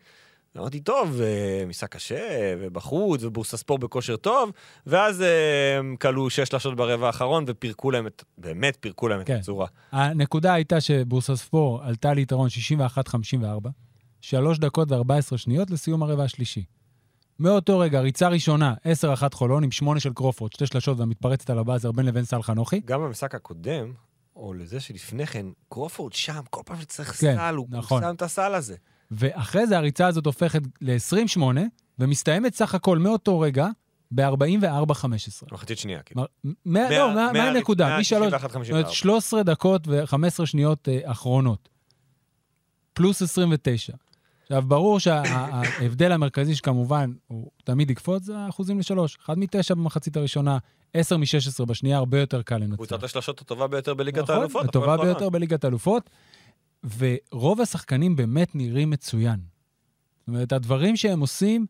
[0.58, 4.52] אמרתי, טוב, אה, משחק קשה, ובחוץ, ובורסספור בכושר טוב,
[4.86, 9.28] ואז אה, הם כלו שש שלשות ברבע האחרון, ופירקו להם את, באמת פירקו להם את
[9.28, 9.36] כן.
[9.36, 9.68] הצורה.
[9.92, 12.50] הנקודה הייתה שבורסה ספור עלתה ליתרון
[13.66, 13.70] 61-54,
[14.22, 16.64] שלוש דקות ו-14 שניות לסיום הרבע השלישי.
[17.40, 21.92] מאותו רגע, ריצה ראשונה, 10-1 חולון עם שמונה של קרופורד, שתי שלשות והמתפרצת על הבאזר
[21.92, 22.82] בין לבין סל חנוכי.
[22.86, 23.94] גם במשחק הקודם,
[24.36, 28.02] או לזה שלפני כן, קרופורד שם, כל פעם שצריך כן, סל, הוא נכון.
[28.02, 28.76] שם את הסל הזה.
[29.20, 31.42] ואחרי זה הריצה הזאת הופכת ל-28,
[32.00, 33.68] ומסתיימת סך הכל מאותו רגע
[34.12, 35.46] ב-44-15.
[35.52, 36.24] מחצית שנייה, כאילו.
[36.42, 37.98] כלומר, מאה- לא, מה- מה הנקודה?
[38.00, 41.70] משלוש, זאת אומרת, 13 דקות ו-15 שניות אה, אחרונות.
[42.94, 43.94] פלוס 29.
[44.44, 49.18] עכשיו, ברור שההבדל המרכזי שכמובן הוא תמיד יקפוץ, זה האחוזים לשלוש.
[49.26, 49.46] 1 מ-9
[49.76, 50.58] במחצית הראשונה,
[50.94, 52.76] 10 מ-16 בשנייה, הרבה יותר קל לנצח.
[52.76, 54.66] קבוצת השלשות הטובה ביותר בליגת נכון, האלופות.
[54.66, 54.98] הטובה.
[54.98, 56.10] ביותר בליגת האלופות,
[56.98, 59.40] ורוב השחקנים באמת נראים מצוין.
[60.20, 61.66] זאת אומרת, הדברים שהם עושים,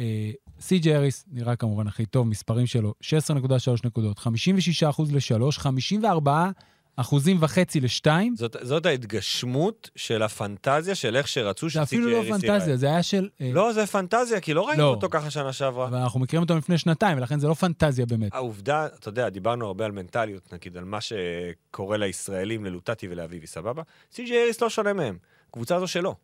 [0.00, 0.30] אה,
[0.60, 6.50] סי.ג'י אריס נראה כמובן הכי טוב, מספרים שלו, 16.3 נקודות, 56 אחוז ל-3, 54
[6.96, 8.06] אחוזים וחצי ל-2.
[8.34, 12.58] זאת, זאת ההתגשמות של הפנטזיה של איך שרצו זה שסי.ג'י אפילו לא אריס ייראה.
[12.58, 13.28] פנטזיה, זה היה של...
[13.40, 14.88] אה, לא, זה פנטזיה, כי לא ראינו לא.
[14.88, 15.88] אותו ככה שנה שעברה.
[15.88, 18.34] אבל אנחנו מכירים אותו לפני שנתיים, ולכן זה לא פנטזיה באמת.
[18.34, 23.82] העובדה, אתה יודע, דיברנו הרבה על מנטליות, נגיד, על מה שקורה לישראלים, ללוטטי ולאביבי, סבבה?
[24.12, 25.18] סי.ג'י אריס לא שונה מהם.
[25.50, 26.14] קבוצה הזו שלו.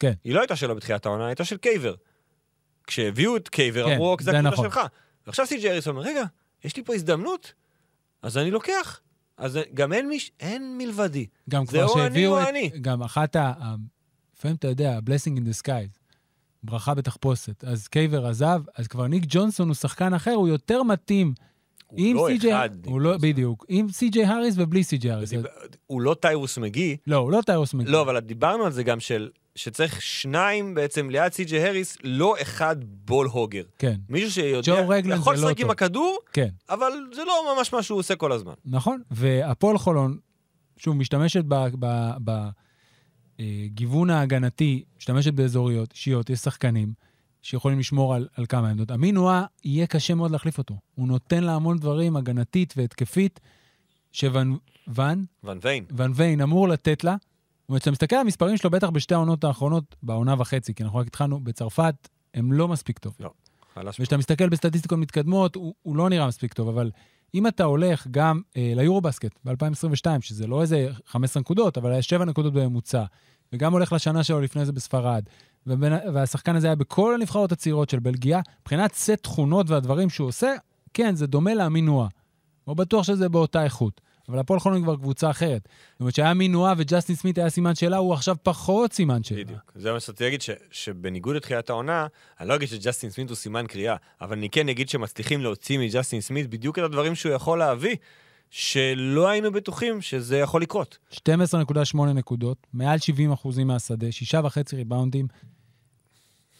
[0.00, 0.12] כן.
[0.24, 1.94] היא לא הייתה שלו בתחילת העונה, הייתה של קייבר.
[2.86, 4.70] כשהביאו את קייבר, כן, אמרו, "אוקיי, זה זה הקבוצה נכון.
[4.70, 4.80] שלך.
[5.26, 6.22] ועכשיו סי.ג'י אריס אומר, רגע,
[6.64, 7.52] יש לי פה הזדמנות,
[8.22, 9.00] אז אני לוקח.
[9.38, 10.32] אז גם אין מיש...
[10.40, 11.26] אין מלבדי.
[11.50, 12.48] גם זה כבר או אני שהביאו או את...
[12.48, 12.70] אני.
[12.80, 13.52] גם אחת ה...
[14.36, 15.98] לפעמים אתה יודע, blessing in the skies,
[16.62, 17.64] ברכה בתחפושת.
[17.64, 21.34] אז קייבר עזב, אז כבר ניק ג'ונסון הוא שחקן אחר, הוא יותר מתאים.
[21.86, 22.52] הוא לא סי.ג'יי...
[22.52, 22.70] אחד.
[22.86, 23.66] הוא לא, בדיוק.
[23.68, 25.32] עם סי.ג'יי האריס ובלי סי.ג'יי האריס.
[25.86, 27.90] הוא לא טיירוס מגי, לא, הוא לא טיירוס מגי.
[27.90, 29.30] לא, אבל דיברנו על זה גם של...
[29.56, 33.62] שצריך שניים בעצם ליד סי.ג'י הריס, לא אחד בול הוגר.
[33.78, 35.70] כן, מישהו שיודע, יכול זה לא לשחק עם.
[35.70, 36.48] הכדור, כן.
[36.68, 38.52] אבל זה לא ממש מה שהוא עושה כל הזמן.
[38.64, 40.18] נכון, והפועל חולון,
[40.76, 41.44] שוב, משתמשת
[43.38, 46.92] בגיוון ההגנתי, משתמשת באזוריות, אישיות, יש שחקנים
[47.44, 48.90] שיכולים לשמור על, על כמה עמדות.
[48.90, 50.74] אמינואה, יהיה קשה מאוד להחליף אותו.
[50.94, 53.40] הוא נותן לה המון דברים, הגנתית והתקפית,
[54.12, 54.54] שוואן
[54.88, 55.84] ואן, ון ויין.
[55.90, 57.16] ואן ויין אמור לתת לה.
[57.20, 60.98] זאת אומרת, כשאתה מסתכל על המספרים שלו, בטח בשתי העונות האחרונות, בעונה וחצי, כי אנחנו
[60.98, 63.26] רק התחלנו, בצרפת, הם לא מספיק טובים.
[63.74, 64.00] חלש.
[64.00, 66.90] וכשאתה מסתכל בסטטיסטיקות מתקדמות, הוא, הוא לא נראה מספיק טוב, אבל
[67.34, 72.24] אם אתה הולך גם אה, ליורובסקט ב-2022, שזה לא איזה 15 נקודות, אבל היה 7
[72.24, 73.04] נקודות בממוצע,
[73.52, 75.24] וגם הולך לשנה שלו לפני זה בספרד,
[75.66, 80.54] ובין, והשחקן הזה היה בכל הנבחרות הצעירות של בלגיה, מבחינת סט תכונות והדברים שהוא עושה,
[80.94, 82.06] כן, זה דומה לאמינואה.
[82.68, 84.00] לא בטוח שזה באותה איכות.
[84.28, 85.68] אבל הפועל חולון כבר קבוצה אחרת.
[85.92, 89.44] זאת אומרת שהיה מינואה וג'סטין סמית היה סימן שאלה, הוא עכשיו פחות סימן שאלה.
[89.44, 89.72] בדיוק.
[89.74, 92.06] זה מה שרציתי להגיד, ש- שבניגוד לתחילת העונה,
[92.40, 96.20] אני לא אגיד שג'סטין סמית הוא סימן קריאה, אבל אני כן אגיד שמצליחים להוציא מג'סטין
[96.20, 97.96] סמית בדיוק את הדברים שהוא יכול להביא,
[98.50, 100.98] שלא היינו בטוחים שזה יכול לקרות.
[101.14, 105.26] 12.8 נקודות, מעל 70 אחוזים מהשדה, שישה וחצי ריבאונדים.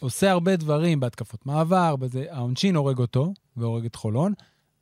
[0.00, 4.32] עושה הרבה דברים בהתקפות מעבר, בזה, העונשין הורג אותו, והורג את חולון,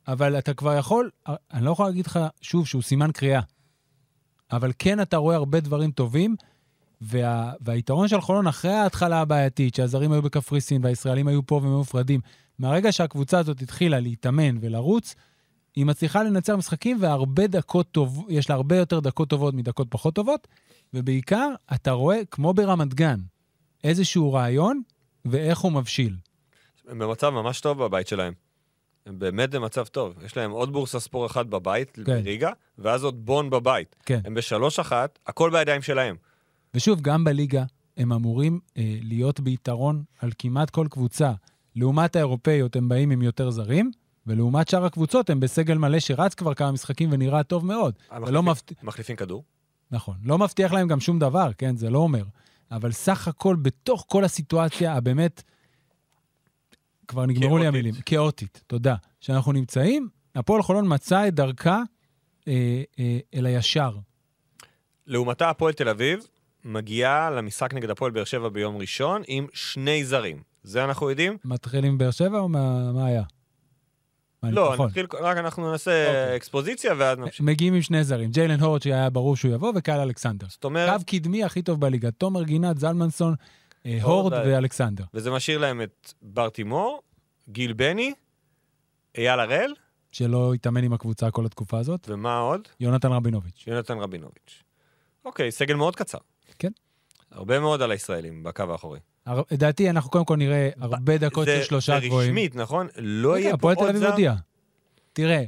[0.07, 1.09] אבל אתה כבר יכול,
[1.53, 3.41] אני לא יכול להגיד לך שוב שהוא סימן קריאה,
[4.51, 6.35] אבל כן אתה רואה הרבה דברים טובים,
[7.01, 12.19] וה, והיתרון של חולון אחרי ההתחלה הבעייתית, שהזרים היו בקפריסין והישראלים היו פה והם מופרדים,
[12.59, 15.15] מהרגע שהקבוצה הזאת התחילה להתאמן ולרוץ,
[15.75, 20.15] היא מצליחה לנצח משחקים והרבה דקות טוב, יש לה הרבה יותר דקות טובות מדקות פחות
[20.15, 20.47] טובות,
[20.93, 23.19] ובעיקר אתה רואה, כמו ברמת גן,
[23.83, 24.81] איזשהו רעיון
[25.25, 26.15] ואיך הוא מבשיל.
[26.87, 28.33] הם במצב ממש טוב בבית שלהם.
[29.05, 30.13] הם באמת במצב טוב.
[30.25, 32.03] יש להם עוד בורסה ספור אחד בבית, כן.
[32.03, 33.95] בריגה, ואז עוד בון בבית.
[34.05, 34.19] כן.
[34.25, 36.15] הם בשלוש אחת, הכל בידיים שלהם.
[36.73, 37.63] ושוב, גם בליגה
[37.97, 41.31] הם אמורים אה, להיות ביתרון על כמעט כל קבוצה.
[41.75, 43.91] לעומת האירופאיות הם באים עם יותר זרים,
[44.27, 47.93] ולעומת שאר הקבוצות הם בסגל מלא שרץ כבר כמה משחקים ונראה טוב מאוד.
[48.11, 48.83] הם ולא מחליפים- מפת...
[48.83, 49.43] מחליפים כדור.
[49.91, 50.15] נכון.
[50.23, 51.75] לא מבטיח להם גם שום דבר, כן?
[51.77, 52.23] זה לא אומר.
[52.75, 55.43] אבל סך הכל, בתוך כל הסיטואציה הבאמת,
[57.07, 57.67] כבר נגמרו לי כאוטית.
[57.67, 58.95] המילים, כאוטית, תודה.
[59.19, 61.81] שאנחנו נמצאים, הפועל חולון מצא את דרכה
[62.47, 63.97] אה, אה, אל הישר.
[65.07, 66.27] לעומתה, הפועל תל אביב
[66.65, 70.43] מגיעה למשחק נגד הפועל באר שבע ביום ראשון עם שני זרים.
[70.63, 71.37] זה אנחנו יודעים?
[71.45, 73.23] מתחיל עם באר שבע או מה, מה היה?
[74.43, 74.87] מה, לא, נכון.
[74.87, 76.35] נתחיל, רק אנחנו נעשה אוקיי.
[76.35, 77.41] אקספוזיציה ואז נמשיך.
[77.41, 80.47] מגיעים עם שני זרים, ג'יילן הורד שהיה ברור שהוא יבוא, וקייל אלכסנדר.
[80.49, 83.35] זאת אומרת, קו קדמי הכי טוב בליגה, תומר גינת, זלמנסון,
[83.85, 85.03] אה, הורד הורד ואלכסנדר.
[85.13, 87.01] וזה משאיר להם את בר תימור,
[87.49, 88.13] גיל בני,
[89.17, 89.73] אייל הראל,
[90.11, 92.67] שלא התאמן עם הקבוצה כל התקופה הזאת, ומה עוד?
[92.79, 93.63] יונתן רבינוביץ'.
[93.67, 94.63] יונתן רבינוביץ'.
[95.25, 96.17] אוקיי, סגל מאוד קצר.
[96.59, 96.71] כן.
[97.31, 98.99] הרבה מאוד על הישראלים בקו האחורי.
[99.51, 102.29] לדעתי, אנחנו קודם כל נראה הרבה דקות זה- של שלושה זה גבוהים.
[102.29, 102.87] רשמית, נכון?
[102.97, 104.09] לא יהיה פה הפועל תל עוד אביב זר?
[104.09, 104.33] הודיע.
[105.13, 105.43] תראה,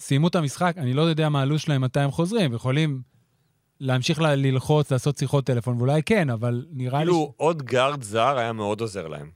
[0.00, 3.02] סיימו את המשחק, אני לא יודע מה הלו"ז שלהם, מתי הם חוזרים, יכולים
[3.80, 7.04] להמשיך ל- ללחוץ, לעשות שיחות טלפון, ואולי כן, אבל נראה לי...
[7.04, 9.30] כאילו עוד גארד זר היה מאוד עוזר להם.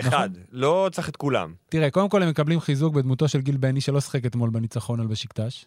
[0.00, 1.54] אחד, לא צריך את כולם.
[1.68, 5.06] תראה, קודם כל הם מקבלים חיזוק בדמותו של גיל בני, שלא שיחק אתמול בניצחון על
[5.06, 5.64] בשקטש.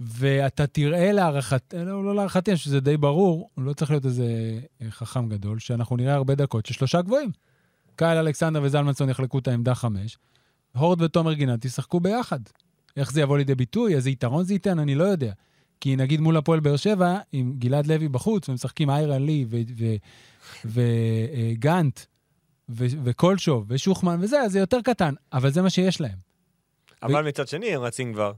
[0.00, 5.28] ואתה תראה להערכת, לא, לא להערכתי, שזה די ברור, לא צריך להיות איזה אה, חכם
[5.28, 7.30] גדול, שאנחנו נראה הרבה דקות של שלושה גבוהים.
[7.96, 10.18] קייל אלכסנדר וזלמנסון יחלקו את העמדה חמש,
[10.76, 12.40] הורד ותומר גינת ישחקו ביחד.
[12.96, 15.32] איך זה יבוא לידי ביטוי, איזה יתרון זה ייתן, אני לא יודע.
[15.80, 19.46] כי נגיד מול הפועל באר שבע, עם גלעד לוי בחוץ, ומשחקים איירן לי
[20.64, 22.00] וגנט,
[22.68, 26.18] ו- וקולשוב ושוחמן וזה, אז זה יותר קטן, אבל זה מה שיש להם.
[27.02, 28.32] אבל מצד שני, הם רצים כבר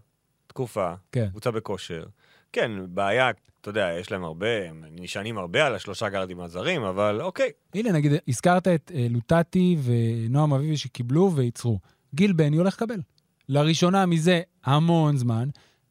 [0.50, 1.28] תקופה, כן.
[1.30, 2.04] קבוצה בכושר.
[2.52, 3.30] כן, בעיה,
[3.60, 7.50] אתה יודע, יש להם הרבה, הם נשענים הרבה על השלושה גארדים הזרים, אבל אוקיי.
[7.74, 11.78] הנה, נגיד, הזכרת את אה, לוטטי ונועם אביבי שקיבלו וייצרו.
[12.14, 13.00] גיל בני הולך לקבל.
[13.48, 15.48] לראשונה מזה המון זמן,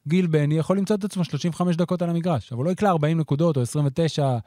[0.08, 3.56] גיל בני יכול למצוא את עצמו 35 דקות על המגרש, אבל לא יקלע 40 נקודות
[3.56, 4.38] או 29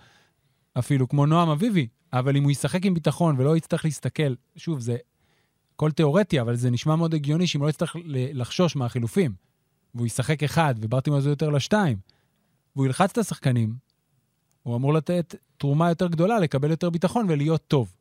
[0.80, 4.98] אפילו, כמו נועם אביבי, אבל אם הוא ישחק עם ביטחון ולא יצטרך להסתכל, שוב, זה
[5.76, 9.32] הכל תיאורטי, אבל זה נשמע מאוד הגיוני שאם לא יצטרך לחשוש מהחילופים,
[9.96, 11.98] והוא ישחק אחד, וברטימו זה יותר לשתיים,
[12.76, 13.76] והוא ילחץ את השחקנים,
[14.64, 17.96] הוא אמור לתת תרומה יותר גדולה, לקבל יותר ביטחון ולהיות טוב.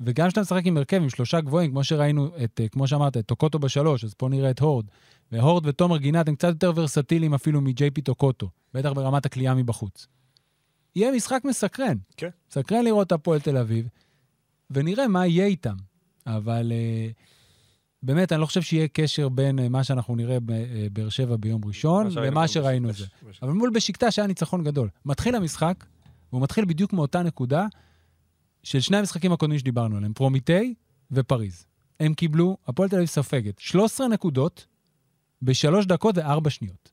[0.00, 3.26] וגם כשאתה משחק עם הרכב עם שלושה גבוהים, כמו שראינו, את, אה, כמו שאמרת, את
[3.26, 4.86] טוקוטו בשלוש, אז פה נראה את הורד.
[5.32, 10.06] והורד ותומר גינת הם קצת יותר ורסטיליים אפילו מג'יי פי טוקוטו, בטח ברמת הכלייה מבחוץ.
[10.96, 11.96] יהיה משחק מסקרן.
[12.16, 12.28] כן.
[12.50, 13.88] מסקרן לראות את הפועל תל אביב,
[14.70, 15.76] ונראה מה יהיה איתם.
[16.26, 17.08] אבל אה,
[18.02, 22.06] באמת, אני לא חושב שיהיה קשר בין אה, מה שאנחנו נראה בבאר שבע ביום ראשון
[22.26, 23.06] למה שראינו בש- זה.
[23.28, 24.88] בש- אבל מול בשקטה היה ניצחון גדול.
[25.04, 25.84] מתחיל המשחק,
[26.32, 27.66] והוא מתחיל בדיוק מאותה נקודה
[28.62, 30.74] של שני המשחקים הקודמים שדיברנו עליהם, פרומיטי
[31.10, 31.66] ופריז.
[32.00, 34.66] הם קיבלו, הפועל תל אביב ספגת, 13 נקודות
[35.42, 36.90] בשלוש דקות וארבע שניות.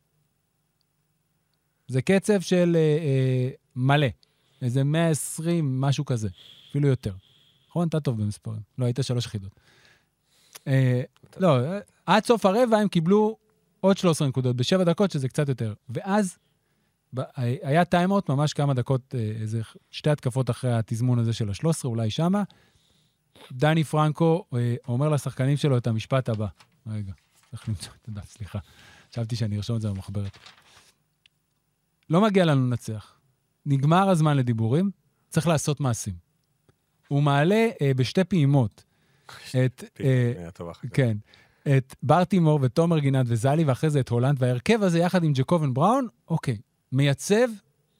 [1.87, 4.07] זה קצב של אה, אה, מלא,
[4.61, 6.29] איזה 120, משהו כזה,
[6.69, 7.13] אפילו יותר.
[7.69, 7.87] נכון?
[7.87, 8.59] אתה טוב במספרים.
[8.77, 9.59] לא, היית שלוש יחידות.
[10.67, 11.01] אה,
[11.37, 11.57] לא,
[12.05, 13.37] עד סוף הרבע הם קיבלו
[13.79, 15.73] עוד 13 נקודות בשבע דקות, שזה קצת יותר.
[15.89, 16.37] ואז
[17.37, 19.61] היה טיימאוט, ממש כמה דקות, אה, איזה
[19.91, 22.43] שתי התקפות אחרי התזמון הזה של ה-13, אולי שמה.
[23.51, 26.47] דני פרנקו אה, אומר לשחקנים שלו את המשפט הבא.
[26.87, 27.13] רגע,
[27.49, 28.59] צריך למצוא את הדף, סליחה.
[29.11, 30.37] חשבתי שאני ארשום את זה במחברת.
[32.09, 33.15] לא מגיע לנו לנצח.
[33.65, 34.91] נגמר הזמן לדיבורים,
[35.29, 36.13] צריך לעשות מעשים.
[37.07, 38.83] הוא מעלה אה, בשתי פעימות
[39.65, 39.83] את...
[39.99, 40.33] אה.
[40.93, 41.17] כן.
[41.67, 46.07] את ברטימור ותומר גינת וזלי, ואחרי זה את הולנד, וההרכב הזה יחד עם ג'קובן בראון,
[46.27, 46.57] אוקיי,
[46.91, 47.47] מייצב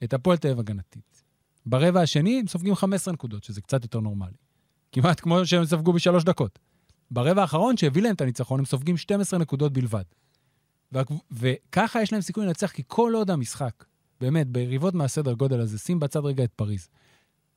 [0.04, 1.24] את הפועל תל אביב הגנתית.
[1.66, 4.34] ברבע השני הם סופגים 15 נקודות, שזה קצת יותר נורמלי.
[4.92, 6.60] כמעט כמו שהם ספגו בשלוש דקות.
[7.12, 10.04] ברבע האחרון, שהביא להם את הניצחון, הם סופגים 12 נקודות בלבד.
[11.32, 13.86] וככה יש להם סיכוי לנצח, כי כל עוד המשחק,
[14.22, 16.88] באמת, ביריבות מהסדר גודל הזה, שים בצד רגע את פריז.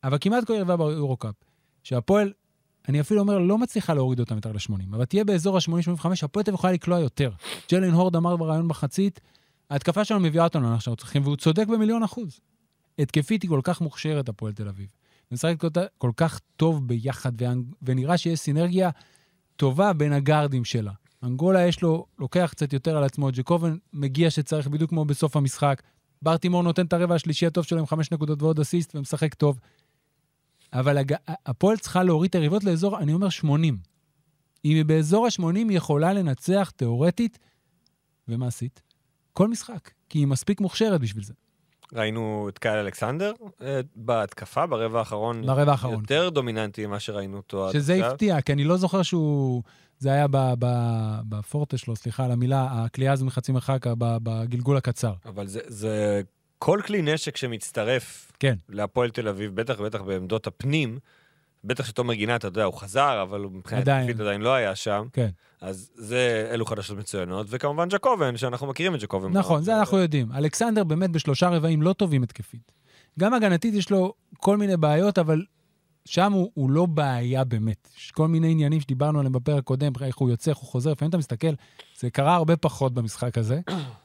[0.04, 1.34] אבל כמעט כל יריבה ביורו-קאפ,
[1.82, 2.32] שהפועל
[2.88, 6.54] אני אפילו אומר, לא מצליחה להוריד אותם יותר ל-80, אבל תהיה באזור ה-80-85, הפועל תל
[6.54, 7.30] יכולה לקלוע יותר.
[7.70, 9.20] ג'לן הורד אמר ברעיון מחצית,
[9.70, 12.40] ההתקפה שלנו מביאה אותנו לאן שאנחנו צריכים, והוא צודק במיליון אחוז.
[12.98, 14.86] התקפית היא כל כך מוכשרת, הפועל תל אביב.
[15.32, 17.32] משחקת כל, כך טוב ביחד,
[17.82, 18.90] ונראה שיש סינרגיה
[19.56, 20.92] טובה בין הגארדים שלה.
[21.22, 25.82] אנגולה יש לו, לוקח קצת יותר על עצמו, ג'קובן מגיע שצריך בדיוק כמו בסוף המשחק.
[26.22, 29.58] ברטימור נותן את הרבע השלישי הטוב שלו עם חמש נקודות ועוד אסיסט ומשחק טוב.
[30.72, 31.14] אבל הג...
[31.46, 33.78] הפועל צריכה להוריד את היריבות לאזור, אני אומר 80.
[34.64, 37.38] אם היא באזור ה-80, היא יכולה לנצח תיאורטית
[38.28, 38.82] ומעשית
[39.32, 41.32] כל משחק, כי היא מספיק מוכשרת בשביל זה.
[41.92, 45.46] ראינו את קייל אלכסנדר אה, בהתקפה, ברבע האחרון.
[45.46, 46.00] ברבע האחרון.
[46.00, 48.10] יותר דומיננטי ממה שראינו אותו עד שזה עכשיו.
[48.10, 49.62] הפתיע, כי אני לא זוכר שהוא...
[49.98, 50.26] זה היה
[51.28, 55.12] בפורטה שלו, סליחה על המילה, הכלייה הזו מחצי מרחק בגלגול הקצר.
[55.24, 56.22] אבל זה, זה
[56.58, 58.54] כל כלי נשק שמצטרף כן.
[58.68, 60.98] להפועל תל אביב, בטח ובטח בעמדות הפנים,
[61.64, 64.10] בטח שתומר גינת, אתה יודע, הוא חזר, אבל מבחינת עדיין.
[64.20, 65.06] עדיין לא היה שם.
[65.12, 65.28] כן.
[65.60, 69.32] אז זה, אלו חדשות מצוינות, וכמובן ג'קובן, שאנחנו מכירים את ג'קובן.
[69.32, 70.32] נכון, זה אנחנו יודעים.
[70.32, 72.72] אלכסנדר באמת בשלושה רבעים לא טובים התקפית.
[73.18, 75.44] גם הגנתית יש לו כל מיני בעיות, אבל
[76.04, 77.88] שם הוא, הוא לא בעיה באמת.
[77.96, 81.10] יש כל מיני עניינים שדיברנו עליהם בפרק הקודם, איך הוא יוצא, איך הוא חוזר, לפעמים
[81.10, 81.52] אתה מסתכל,
[81.98, 83.60] זה קרה הרבה פחות במשחק הזה,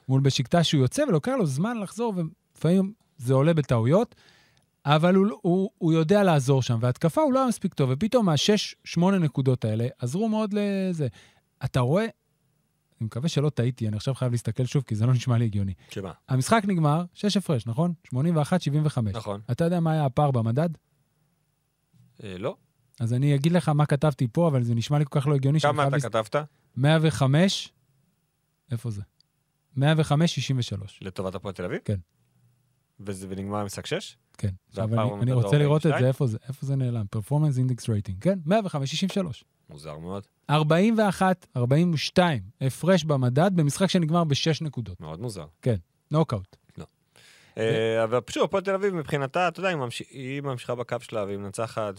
[0.10, 2.14] מול בשקטה שהוא יוצא ולוקח לו זמן לחזור,
[2.56, 4.16] ולפעמים זה עולה בטעויות,
[4.86, 8.76] אבל הוא, הוא, הוא יודע לעזור שם, והתקפה הוא לא היה מספיק טוב, ופתאום מהשש,
[8.84, 11.08] שמונה נקודות האלה עזרו מאוד לזה.
[11.66, 15.38] אתה רואה, אני מקווה שלא טעיתי, אני עכשיו חייב להסתכל שוב, כי זה לא נשמע
[15.38, 15.74] לי הגיוני.
[15.90, 16.12] שמה?
[16.30, 17.94] המשחק נגמר, שש הפרש, נכון?
[18.08, 18.18] 81-75.
[19.14, 19.42] נכון.
[19.52, 20.70] אתה יודע מה היה הפער במדד?
[22.24, 22.56] אה, לא.
[23.00, 25.60] אז אני אגיד לך מה כתבתי פה, אבל זה נשמע לי כל כך לא הגיוני.
[25.60, 26.36] כמה אתה להס- כתבת?
[26.78, 27.72] 105,
[28.72, 29.02] איפה זה?
[29.78, 29.82] 105-63.
[31.02, 31.80] לטובת הפועל תל אביב?
[31.86, 31.98] כן.
[33.00, 34.18] וזה ונגמר המשחק 6?
[34.38, 34.50] כן.
[34.70, 36.02] עכשיו אני, אני רוצה לראות את 42?
[36.04, 37.06] זה, איפה זה, איפה זה נעלם?
[37.10, 38.40] performance index rating, כן?
[38.48, 38.52] 105-63.
[39.70, 40.24] מוזר מאוד.
[40.50, 45.02] 41, 42, הפרש במדד במשחק שנגמר בשש נקודות.
[45.02, 45.46] מאוד מוזר.
[46.12, 46.56] נוקאוט.
[47.58, 51.24] אה, אבל פשוט הפועל תל אביב מבחינתה, אתה יודע, היא ממש- היא ממשיכה בקו שלה
[51.24, 51.94] והיא מנצחת,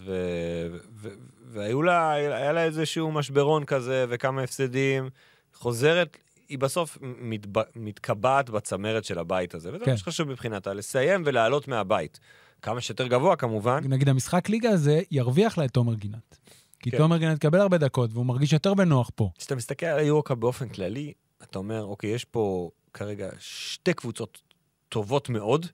[1.47, 5.09] והיו לה, היה לה איזשהו משברון כזה וכמה הפסדים.
[5.55, 6.17] חוזרת,
[6.49, 9.91] היא בסוף מתב- מתקבעת בצמרת של הבית הזה, וזה כן.
[9.91, 12.21] מה שחשוב מבחינתה, לסיים ולעלות מהבית.
[12.63, 16.39] כמה שיותר גבוה כמובן, נגיד המשחק ליגה הזה ירוויח לה את תומר גינת.
[16.79, 16.99] כי כן.
[16.99, 19.31] תומר גינת יקבל הרבה דקות, והוא מרגיש יותר בנוח פה.
[19.39, 24.43] כשאתה מסתכל על היורוקאפ באופן כללי, אתה אומר, אוקיי, יש פה כרגע שתי קבוצות
[24.89, 25.67] טובות מאוד,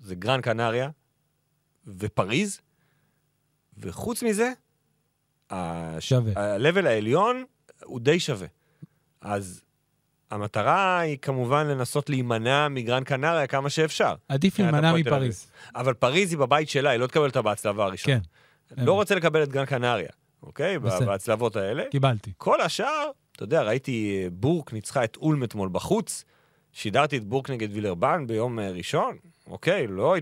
[0.00, 0.90] זה גרן קנריה
[1.86, 2.60] ופריז,
[3.78, 4.52] וחוץ מזה,
[5.50, 6.12] הש...
[6.12, 7.44] ה-level העליון
[7.84, 8.46] הוא די שווה.
[9.20, 9.62] אז
[10.30, 14.14] המטרה היא כמובן לנסות להימנע מגרן קנריה כמה שאפשר.
[14.28, 14.92] עדיף להימנע.
[14.92, 15.46] מפריז.
[15.74, 18.18] אבל פריז היא בבית שלה, היא לא תקבל אותה בהצלבה הראשונה.
[18.76, 20.08] כן, לא רוצה לקבל את גרן קנריה,
[20.42, 20.78] אוקיי?
[20.78, 21.06] בסדר.
[21.06, 21.84] בהצלבות האלה.
[21.90, 22.32] קיבלתי.
[22.36, 26.24] כל השאר, אתה יודע, ראיתי אה, בורק ניצחה את אולם אתמול בחוץ,
[26.72, 29.16] שידרתי את בורק נגד וילרבן ביום אה, ראשון,
[29.46, 30.16] אוקיי, לא,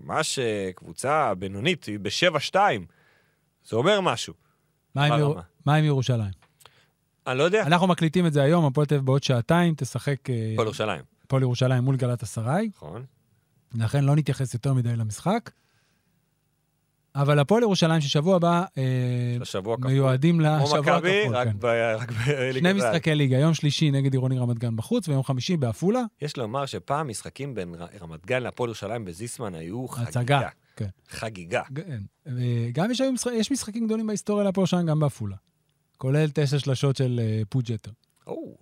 [0.00, 2.56] ממש אה, קבוצה בינונית, היא ב-7-2.
[3.64, 4.34] זה אומר משהו.
[5.66, 6.41] מה עם ירושלים?
[7.26, 7.62] אני לא יודע.
[7.62, 11.42] אנחנו מקליטים את זה היום, הפועל תל אביב בעוד שעתיים, תשחק אה, הפועל ירושלים, הפועל
[11.42, 13.04] ירושלים מול גלת אסריי, נכון?
[13.74, 15.50] לכן לא נתייחס יותר מדי למשחק.
[17.14, 18.82] אבל הפועל ירושלים ששבוע הבא אה,
[19.52, 19.76] כפול.
[19.84, 21.56] מיועדים לשבוע מכבי, הכפול, רק כן.
[21.58, 22.72] ב- רק בליגת שני.
[22.72, 26.02] משחקי ליגה, יום שלישי נגד עירוני רמת גן בחוץ, ויום חמישי בעפולה.
[26.22, 30.08] יש לומר שפעם משחקים בין רמת גן להפועל ירושלים בזיסמן היו חגיגה.
[30.08, 30.88] הצגה, כן.
[31.08, 31.62] חגיגה.
[31.74, 32.00] כן.
[32.90, 35.36] יש היום משחק, יש משחקים גדולים בהיסטוריה להפועל ירושלים גם בעפולה.
[36.02, 37.90] כולל תשע שלשות של אה, פוג'טר.
[38.26, 38.56] או,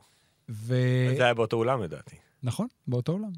[0.51, 0.75] ו...
[1.17, 2.17] זה היה באותו אולם לדעתי.
[2.43, 3.31] נכון, באותו עולם.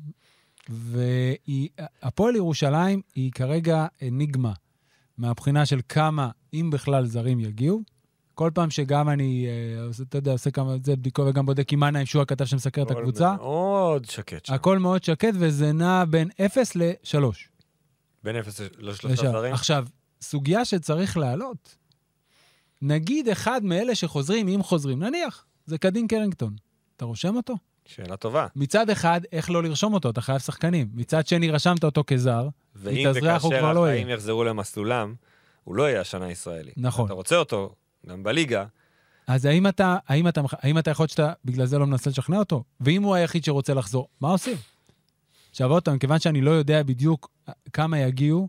[0.69, 4.53] והפועל ירושלים היא כרגע אניגמה
[5.19, 7.83] מהבחינה של כמה, אם בכלל, זרים יגיעו.
[8.35, 12.03] כל פעם שגם אני, אה, אתה יודע, עושה כמה זה בדיקות וגם בודק עם אנה
[12.03, 14.55] ישוע הכתב שמסקר את הקבוצה, מאוד שקט שם.
[14.55, 17.17] הכל מאוד שקט וזה נע בין 0 ל-3.
[18.25, 19.55] בין אפס לשלושה זרים.
[19.55, 19.87] עכשיו,
[20.21, 21.77] סוגיה שצריך להעלות,
[22.83, 26.57] נגיד אחד מאלה שחוזרים, אם חוזרים, נניח, זה קדין קרינגטון.
[26.97, 27.55] אתה רושם אותו?
[27.87, 28.47] שאלה טובה.
[28.57, 30.11] מצד אחד, איך לא לרשום אותו?
[30.11, 30.89] אתה חייב שחקנים.
[30.95, 34.11] מצד שני, רשמת אותו כזר, ואם מתאזרח הוא כבר לא יהיה.
[34.11, 35.15] יחזרו למסלולם,
[35.65, 36.73] הוא לא יהיה השנה ישראלי.
[36.77, 37.07] נכון.
[37.07, 37.75] אתה רוצה אותו,
[38.07, 38.65] גם בליגה,
[39.27, 42.65] אז האם אתה, האם אתה, האם אתה יכול שאתה בגלל זה לא מנסה לשכנע אותו?
[42.81, 44.57] ואם הוא היחיד שרוצה לחזור, מה עושים?
[45.51, 47.31] עכשיו עוד פעם, כיוון שאני לא יודע בדיוק
[47.73, 48.49] כמה יגיעו,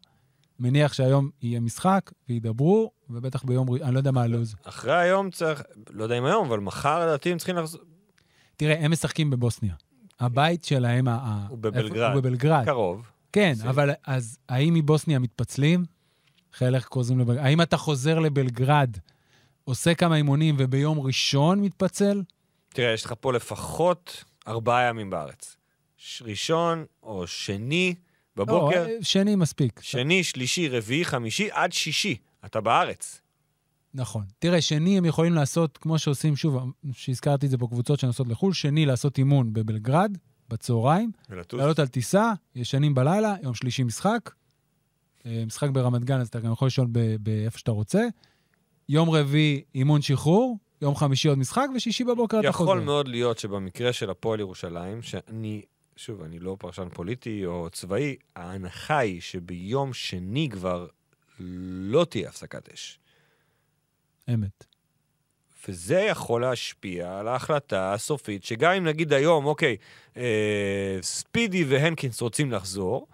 [0.60, 4.55] מניח שהיום יהיה משחק, וידברו, ובטח ביום, ר- אני לא יודע מה הלו"ז.
[4.64, 7.82] אחרי היום צריך, לא יודע אם היום, אבל מחר לדעתי הם צריכים לחזור.
[8.57, 9.74] תראה, הם משחקים בבוסניה.
[10.20, 12.14] הבית שלהם, הוא בבלגרד.
[12.14, 12.66] הוא בבלגרד.
[12.66, 13.07] קרוב.
[13.34, 15.86] כן, אבל אז האם מבוסניה מתפצלים?
[16.53, 17.45] חלק חוזרים לבלגרד.
[17.45, 18.89] האם אתה חוזר לבלגרד,
[19.64, 22.24] עושה כמה אימונים וביום ראשון מתפצל?
[22.70, 25.55] תראה, יש לך פה לפחות ארבעה ימים בארץ.
[26.22, 27.95] ראשון או שני
[28.36, 29.80] בבוקר, לא, שני מספיק.
[29.84, 32.16] שני, שלישי, רביעי, חמישי, עד שישי.
[32.46, 33.22] אתה בארץ.
[33.94, 34.24] נכון.
[34.40, 36.58] תראה, שני הם יכולים לעשות, כמו שעושים, שוב,
[36.94, 40.18] שהזכרתי את זה פה, קבוצות שנוסעות לחו"ל, שני לעשות אימון בבלגרד,
[40.50, 41.60] בצהריים, ולטוס.
[41.60, 44.30] לעלות על טיסה, ישנים בלילה, יום שלישי משחק,
[45.26, 48.02] אה, משחק ברמת גן, אז אתה גם יכול לישון ב- באיפה שאתה רוצה.
[48.90, 52.72] יום רביעי, אימון שחרור, יום חמישי עוד משחק, ושישי בבוקר אתה חוזר.
[52.72, 55.62] יכול מאוד להיות שבמקרה של הפועל ירושלים, שאני,
[55.96, 60.88] שוב, אני לא פרשן פוליטי או צבאי, ההנחה היא שביום שני כבר
[61.39, 63.00] לא תהיה הפסקת אש.
[64.34, 64.66] אמת.
[65.68, 69.78] וזה יכול להשפיע על ההחלטה הסופית, שגם אם נגיד היום, אוקיי,
[70.18, 73.08] אה, ספידי והנקינס רוצים לחזור,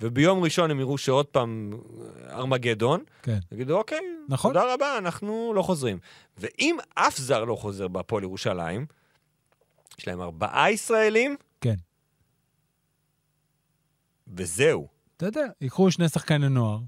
[0.00, 3.38] וביום ראשון הם יראו שעוד פעם אה, ארמגדון, כן.
[3.52, 4.52] יגידו, אוקיי, נכון.
[4.52, 5.98] תודה רבה, אנחנו לא חוזרים.
[6.38, 8.86] ואם אף זר לא חוזר בהפועל ירושלים,
[9.98, 11.74] יש להם ארבעה ישראלים, כן.
[14.28, 14.88] וזהו.
[15.16, 16.78] אתה יודע, ייקחו שני שחקני נוער,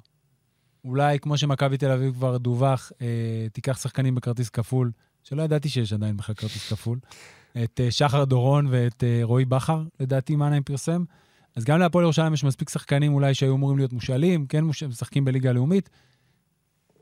[0.85, 4.91] אולי כמו שמכבי תל אביב כבר דווח, אה, תיקח שחקנים בכרטיס כפול,
[5.23, 6.99] שלא ידעתי שיש עדיין בכלל כרטיס כפול,
[7.65, 11.05] את אה, שחר דורון ואת אה, רועי בכר, לדעתי מנהיים פרסם.
[11.57, 14.83] אז גם להפועל ירושלים יש מספיק שחקנים אולי שהיו אמורים להיות מושאלים, כן מוש...
[14.83, 15.91] משחקים בליגה הלאומית.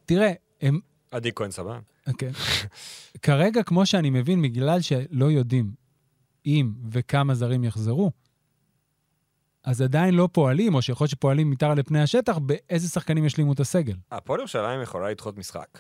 [0.07, 0.81] תראה, הם...
[1.11, 1.79] עדי כהן סבן.
[2.19, 2.31] כן.
[3.23, 5.73] כרגע, כמו שאני מבין, בגלל שלא יודעים
[6.47, 8.11] אם וכמה זרים יחזרו,
[9.67, 13.61] אז עדיין לא פועלים, או שיכול להיות שפועלים מתחת לפני השטח, באיזה שחקנים ישלימו את
[13.61, 13.95] הסגל.
[14.13, 15.79] הפועל ירושלים יכולה לדחות משחק.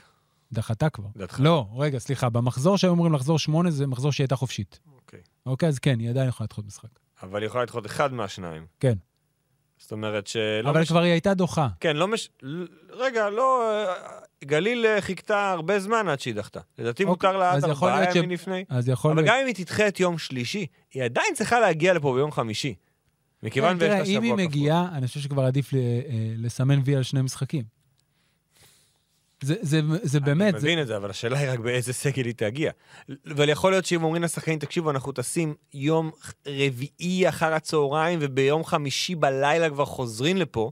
[0.53, 1.09] דחתה כבר.
[1.17, 1.41] דעתך?
[1.43, 4.81] לא, רגע, סליחה, במחזור שהיו אמורים לחזור שמונה, זה מחזור שהיא הייתה חופשית.
[4.95, 5.21] אוקיי.
[5.47, 6.89] אוקיי, אז כן, היא עדיין יכולה לדחות משחק.
[7.23, 8.67] אבל היא יכולה לדחות אחד מהשניים.
[8.81, 8.95] כן.
[9.79, 10.71] זאת אומרת שלא...
[10.71, 11.69] אבל מש- כבר היא הייתה דוחה.
[11.81, 12.29] כן, לא מש...
[12.91, 13.71] רגע, לא...
[13.89, 13.93] אה,
[14.45, 16.61] גליל אה, חיכתה הרבה זמן עד שהיא דחתה.
[16.79, 18.65] לדעתי אוקיי, מותר לה עד ארבעה ש- ימים לפני.
[18.69, 19.29] אז יכול אבל להיות...
[19.35, 22.75] גם אם היא תדחה את יום שלישי, היא עדיין צריכה להגיע לפה ביום חמישי.
[23.43, 24.45] מכיוון כן, ויש לה שבוע אם היא כפול.
[24.45, 25.81] מגיעה, אני חושב שכבר עדיף אה,
[26.39, 27.77] לסמן וי על שני משחקים.
[29.43, 32.25] זה, זה, זה באמת, אני זה, מבין את זה, אבל השאלה היא רק באיזה סגל
[32.25, 32.71] היא תגיע.
[33.31, 36.11] אבל יכול להיות שאם אומרים לשחקנים, תקשיבו, אנחנו טסים יום
[36.47, 40.71] רביעי אחר הצהריים, וביום חמישי בלילה כבר חוזרים לפה,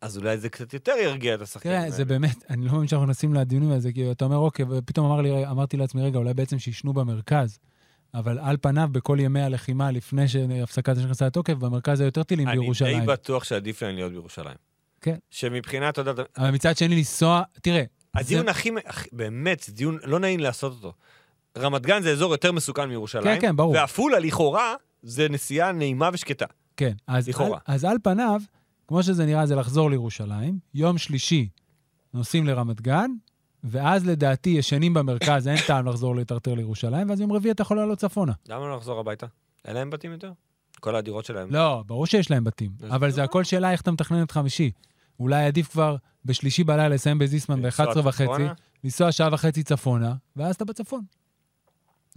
[0.00, 1.96] אז אולי זה קצת יותר ירגיע את השחקנים תראה, האלה.
[1.96, 5.20] זה באמת, אני לא מאמין שאנחנו נכנסים לדיונים האלה, כי אתה אומר, אוקיי, ופתאום אמר
[5.20, 7.58] לי, אמרתי לעצמי, רגע, אולי בעצם שישנו במרכז.
[8.14, 12.48] אבל על פניו, בכל ימי הלחימה, לפני שהפסקת אש נכנסה לתוקף, במרכז היה יותר טילים
[12.48, 13.00] אני בירושלים.
[13.00, 14.54] די בטוח שעדיף להם להיות בירושלים.
[15.00, 15.16] כן.
[15.30, 17.82] שמבחינת, אתה יודע, אבל מצד שני, לנסוע, תראה,
[18.14, 20.92] הדיון זה- הכי, הכי- באמת, זה דיון לא נעים לעשות אותו.
[21.58, 23.24] רמת גן זה אזור יותר מסוכן מירושלים.
[23.24, 23.72] כן, כן, ברור.
[23.74, 26.46] ועפולה, לכאורה, זה נסיעה נעימה ושקטה.
[26.76, 27.58] כן, אז לכאורה.
[27.66, 28.40] על, אז על פניו,
[28.88, 30.58] כמו שזה נראה, זה לחזור לירושלים.
[30.74, 31.48] יום שלישי
[32.14, 33.10] נוסעים לרמת גן,
[33.64, 37.98] ואז לדעתי ישנים במרכז, אין טעם לחזור לטרטר לירושלים, ואז יום רביעי אתה יכול לעלות
[37.98, 38.32] צפונה.
[38.48, 39.26] למה לא לחזור הביתה?
[39.64, 40.32] אין להם בתים יותר?
[40.80, 41.50] כל הדירות שלהם.
[41.50, 43.24] לא, ברור שיש להם בתים, אבל זה לא.
[43.24, 44.70] הכל שאלה איך אתה מתכנן את חמישי.
[45.20, 48.42] אולי עדיף כבר בשלישי בלילה לסיים בזיסמן לנסוע ב-11 וחצי?
[48.84, 51.04] לנסוע שעה וחצי צפונה, ואז אתה בצפון.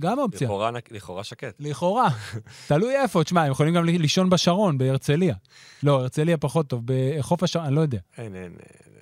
[0.02, 0.48] גם אופציה.
[0.48, 1.56] לכאורה לכאורה שקט.
[1.60, 2.10] לכאורה.
[2.68, 5.36] תלוי איפה, תשמע, הם יכולים גם לישון בשרון, בהרצליה.
[5.84, 8.00] לא, הרצליה פחות טוב, בחוף השרון, אני לא יודע.
[8.18, 8.52] אין, אין.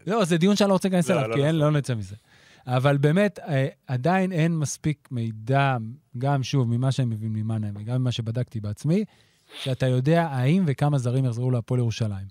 [0.07, 1.73] לא, זה דיון שאני לא רוצה להיכנס לא, אליו, לא כי אין, נכון.
[1.73, 2.15] לא נצא מזה.
[2.68, 5.78] אבל באמת, אה, עדיין אין מספיק מידע,
[6.18, 9.05] גם שוב, ממה שאני מבין ממאנה וגם ממה שבדקתי בעצמי,
[9.61, 12.28] שאתה יודע האם וכמה זרים יחזרו להפועל ירושלים.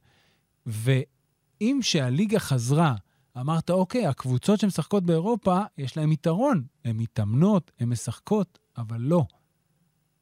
[0.66, 2.94] ואם שהליגה חזרה,
[3.40, 6.62] אמרת, אוקיי, הקבוצות שמשחקות באירופה, יש להן יתרון.
[6.84, 9.24] הן מתאמנות, הן משחקות, אבל לא.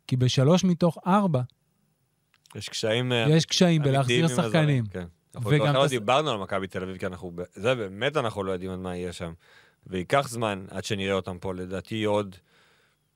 [0.07, 1.43] כי בשלוש מתוך ארבע,
[2.55, 3.13] יש קשיים...
[3.13, 4.87] אה, יש קשיים בלהחזיר שחקנים.
[4.87, 5.05] כן.
[5.35, 7.33] אנחנו וגם לא דיברנו על מכבי תל אביב, כי אנחנו...
[7.55, 9.33] זה באמת אנחנו לא יודעים עד מה יהיה שם.
[9.87, 12.37] וייקח זמן עד שנראה אותם פה, לדעתי עוד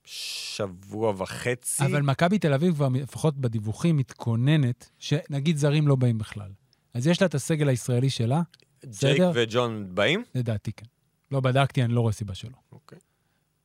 [0.05, 1.85] שבוע וחצי.
[1.85, 6.51] אבל מכבי תל אביב כבר, לפחות בדיווחים, מתכוננת, שנגיד זרים לא באים בכלל.
[6.95, 8.43] אז יש לה את הסגל הישראלי שלה,
[8.85, 9.33] ג'ייק בסדר?
[9.35, 10.25] וג'ון באים?
[10.35, 10.87] לדעתי כן.
[11.31, 12.57] לא בדקתי, אני לא רואה סיבה שלא.
[12.73, 12.99] אוקיי.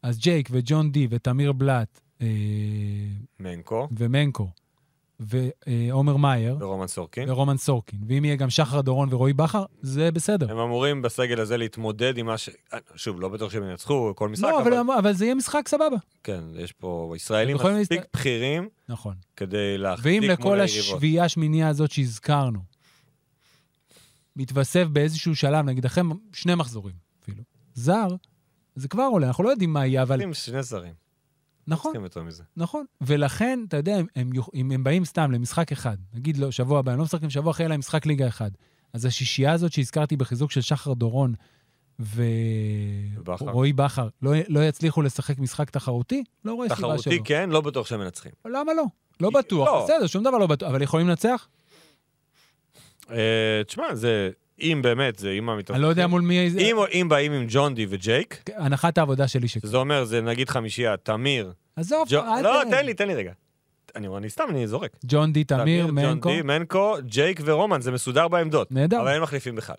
[0.03, 2.27] אז ג'ייק וג'ון די ותמיר בלאט אה,
[3.39, 4.49] מנקו ומנקו
[5.19, 7.29] ועומר מאייר ורומן סורקין.
[7.29, 10.51] ורומן סורקין, ואם יהיה גם שחר דורון ורועי בכר, זה בסדר.
[10.51, 12.49] הם אמורים בסגל הזה להתמודד עם מה ש...
[12.95, 15.97] שוב, לא בטוח שהם ינצחו כל משחק, לא, אבל אבל, אבל זה יהיה משחק סבבה.
[16.23, 19.15] כן, יש פה ישראלים מספיק להסת- בכירים נכון.
[19.35, 20.93] כדי להחזיק ואם מול לכל היריבות.
[20.95, 22.59] השביעייה השמינייה הזאת שהזכרנו,
[24.35, 26.03] מתווסף באיזשהו שלב, נגיד אחרי
[26.33, 27.43] שני מחזורים אפילו,
[27.73, 28.07] זר,
[28.75, 30.33] זה כבר עולה, אנחנו לא יודעים מה יהיה, אבל...
[30.33, 30.93] שני זרים.
[31.69, 32.43] נכון, צריכים יותר מזה.
[32.57, 32.85] נכון.
[33.01, 36.91] ולכן, אתה יודע, הם, הם, אם הם באים סתם למשחק אחד, נגיד לא, שבוע הבא,
[36.91, 38.51] הם לא משחקים שבוע אחרי, אלא משחק ליגה אחד.
[38.93, 41.33] אז השישייה הזאת שהזכרתי בחיזוק של שחר דורון.
[42.15, 46.97] ורועי בכר לא, לא יצליחו לשחק משחק תחרותי, לא רואה סיבה שלא.
[46.97, 48.31] תחרותי כן, לא בטוח שהם מנצחים.
[48.45, 48.83] למה לא?
[49.19, 49.83] לא בטוח, לא.
[49.83, 51.47] בסדר, שום דבר לא בטוח, אבל יכולים לנצח?
[53.11, 54.29] אה, תשמע, זה...
[54.61, 55.75] אם באמת, זה אם המתאבקים.
[55.75, 56.47] אני לא יודע מול מי...
[56.57, 59.67] אם, אם באים עם ג'ון די וג'ייק, הנחת העבודה שלי שכן.
[59.67, 61.53] זה אומר, זה נגיד חמישייה, תמיר.
[61.75, 62.19] עזוב, ג'ו...
[62.19, 63.31] אל לא, תן לי, תן לי רגע.
[63.95, 64.97] אני, אני סתם, אני זורק.
[65.05, 66.29] ג'ון די, תמיר, ג'ון מנקו.
[66.29, 68.71] די, מנקו, ג'ייק ורומן, זה מסודר בעמדות.
[68.71, 69.01] נהדר.
[69.01, 69.75] אבל אין מחליפים בכלל.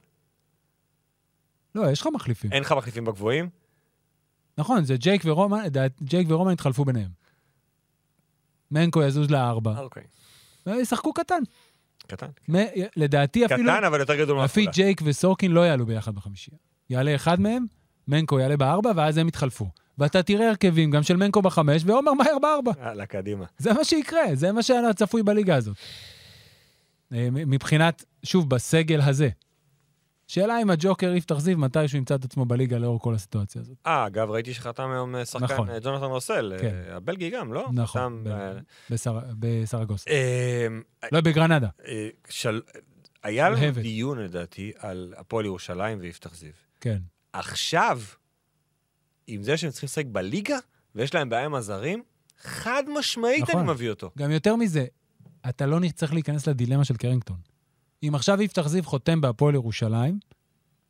[1.74, 2.52] לא, יש לך מחליפים.
[2.52, 3.48] אין לך מחליפים בגבוהים?
[4.58, 5.62] נכון, זה ג'ייק ורומן,
[6.02, 7.08] ג'ייק ורומן התחלפו ביניהם.
[8.70, 10.02] מנקו יזוז לארבע, אוקיי.
[10.66, 11.42] וישחקו קטן.
[12.06, 12.26] קטן.
[12.50, 12.56] מ-
[12.96, 14.72] לדעתי אפילו, קטן, אבל יותר גדול לפי מעפולה.
[14.74, 16.56] ג'ייק וסורקין לא יעלו ביחד בחמישייה.
[16.90, 17.64] יעלה אחד מהם,
[18.08, 19.68] מנקו יעלה בארבע, ואז הם יתחלפו.
[19.98, 22.72] ואתה תראה הרכבים גם של מנקו בחמש ועומר מאייר בארבע.
[22.84, 23.44] יאללה, קדימה.
[23.58, 25.76] זה מה שיקרה, זה מה שהיה צפוי בליגה הזאת.
[27.12, 29.28] אה, מבחינת, שוב, בסגל הזה.
[30.30, 33.76] שאלה אם הג'וקר יפתח זיו, מתי שהוא ימצא את עצמו בליגה לאור כל הסיטואציה הזאת.
[33.86, 35.70] אה, אגב, ראיתי שחתם היום אה, שחקן, נכון.
[35.70, 36.74] אה, ג'ונתן רוסל, אה, כן.
[36.90, 37.68] הבלגי גם, לא?
[37.72, 38.52] נכון, ב- אה,
[38.90, 40.08] בשר- בסרגוס.
[40.08, 40.66] אה,
[41.12, 41.68] לא, בגרנדה.
[42.28, 42.60] של-
[43.22, 43.70] היה לנו.
[43.82, 46.52] דיון, לדעתי, על הפועל ירושלים ויפתח זיו.
[46.80, 46.98] כן.
[47.32, 48.00] עכשיו,
[49.26, 50.58] עם זה שהם צריכים לשחק בליגה,
[50.94, 52.02] ויש להם בעיה עם הזרים,
[52.42, 53.60] חד משמעית נכון.
[53.60, 54.10] אני מביא אותו.
[54.18, 54.86] גם יותר מזה,
[55.48, 57.49] אתה לא צריך להיכנס לדילמה של קרינגטון.
[58.02, 60.18] אם עכשיו יפתח זיו חותם בהפועל ירושלים,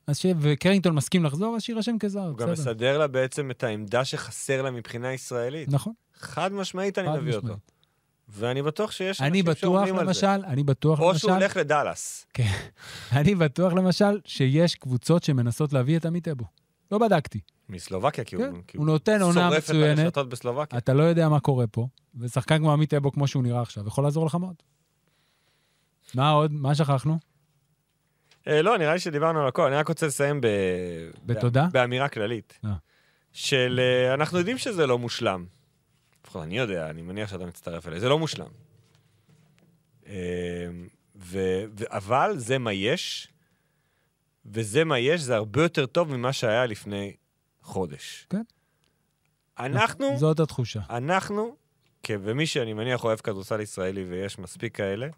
[0.07, 0.27] אז ש...
[0.41, 2.71] וקרינגטון מסכים לחזור, אז שיירשם כזר, הוא גם בסדר.
[2.71, 5.69] מסדר לה בעצם את העמדה שחסר לה מבחינה ישראלית.
[5.69, 7.55] נכון, חד משמעית אני חד מביא אותו.
[8.29, 10.05] ואני בטוח שיש אני אנשים בטוח, שאומרים על זה.
[10.05, 12.27] למשל, אני בטוח, או למשל, שהוא הולך לדאלאס.
[13.13, 16.45] אני בטוח, למשל, שיש קבוצות שמנסות להביא את עמית אבו.
[16.93, 17.41] לא בדקתי.
[17.69, 19.99] מסלובקיה, כי הוא כן, כי הוא נותן עונה שורף את מצוינת.
[19.99, 20.79] הרשתות בסלובקיה.
[20.79, 21.89] אתה לא יודע מה קורה פה,
[22.19, 24.55] ושחקן כמו עמית אבו, כמו שהוא נראה עכשיו, יכול לעזור לך מאוד.
[26.15, 26.53] מה עוד?
[26.53, 27.19] מה שכחנו?
[28.49, 29.67] אה, לא, נראה לי שדיברנו על הכל.
[29.67, 30.47] אני רק רוצה לסיים ב...
[31.27, 31.67] בתודה?
[31.73, 32.59] באמירה כללית.
[32.65, 32.75] אה.
[33.33, 33.81] של...
[33.83, 35.47] אה, אנחנו יודעים שזה לא מושלם.
[36.25, 38.01] לפחות אני יודע, אני מניח שאתה מצטרף אליי.
[38.01, 38.49] זה לא מושלם.
[40.07, 40.11] ו...
[41.17, 41.39] ו...
[41.87, 43.29] אבל זה מה יש,
[44.47, 47.17] וזה מה יש, זה הרבה יותר טוב ממה שהיה לפני
[47.63, 48.27] חודש.
[48.31, 48.43] כן.
[49.59, 50.19] אנחנו...
[50.19, 50.81] זאת התחושה.
[50.91, 51.57] אנחנו,
[52.11, 55.09] ומי שאני מניח אוהב כדורסל ישראלי ויש מספיק כאלה,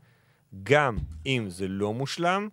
[0.62, 0.96] גם
[1.26, 2.48] אם זה לא מושלם,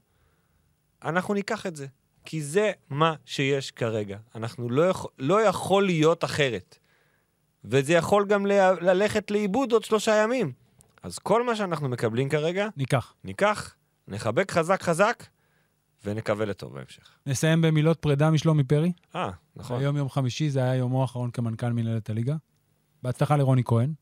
[1.03, 1.87] אנחנו ניקח את זה.
[2.25, 4.17] כי זה מה שיש כרגע.
[4.35, 6.77] אנחנו לא, יכול, לא יכול להיות אחרת.
[7.65, 10.51] וזה יכול גם ל- ללכת לאיבוד עוד שלושה ימים.
[11.03, 13.13] אז כל מה שאנחנו מקבלים כרגע, ניקח.
[13.23, 13.75] ניקח,
[14.07, 15.25] נחבק חזק חזק,
[16.05, 17.17] ונקווה לטוב בהמשך.
[17.25, 18.91] נסיים במילות פרידה משלומי פרי.
[19.15, 19.79] אה, נכון.
[19.79, 22.35] היום יום חמישי, זה היה יומו האחרון כמנכ"ל מנהלת הליגה.
[23.03, 23.93] בהצלחה לרוני כהן,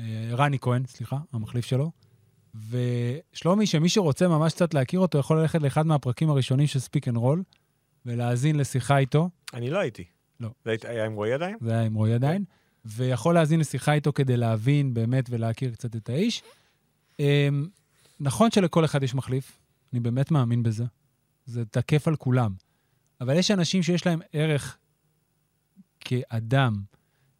[0.00, 1.90] אה, רני כהן, סליחה, המחליף שלו.
[2.70, 7.16] ושלומי, שמי שרוצה ממש קצת להכיר אותו, יכול ללכת לאחד מהפרקים הראשונים של Speak and
[7.16, 7.42] Roll,
[8.06, 10.04] ולהאזין לשיחה איתו, אני לא הייתי.
[10.40, 10.48] לא.
[10.64, 11.56] זה היה עם רועי עדיין?
[11.60, 12.44] זה היה עם רועי עדיין,
[12.84, 16.42] ויכול להאזין לשיחה איתו כדי להבין באמת ולהכיר קצת את האיש.
[17.18, 17.68] אמ,
[18.20, 19.58] נכון שלכל אחד יש מחליף,
[19.92, 20.84] אני באמת מאמין בזה.
[21.46, 22.54] זה תקף על כולם.
[23.20, 24.76] אבל יש אנשים שיש להם ערך
[26.00, 26.82] כאדם,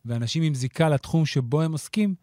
[0.05, 2.15] ואנשים עם זיקה לתחום שבו הם עוסקים,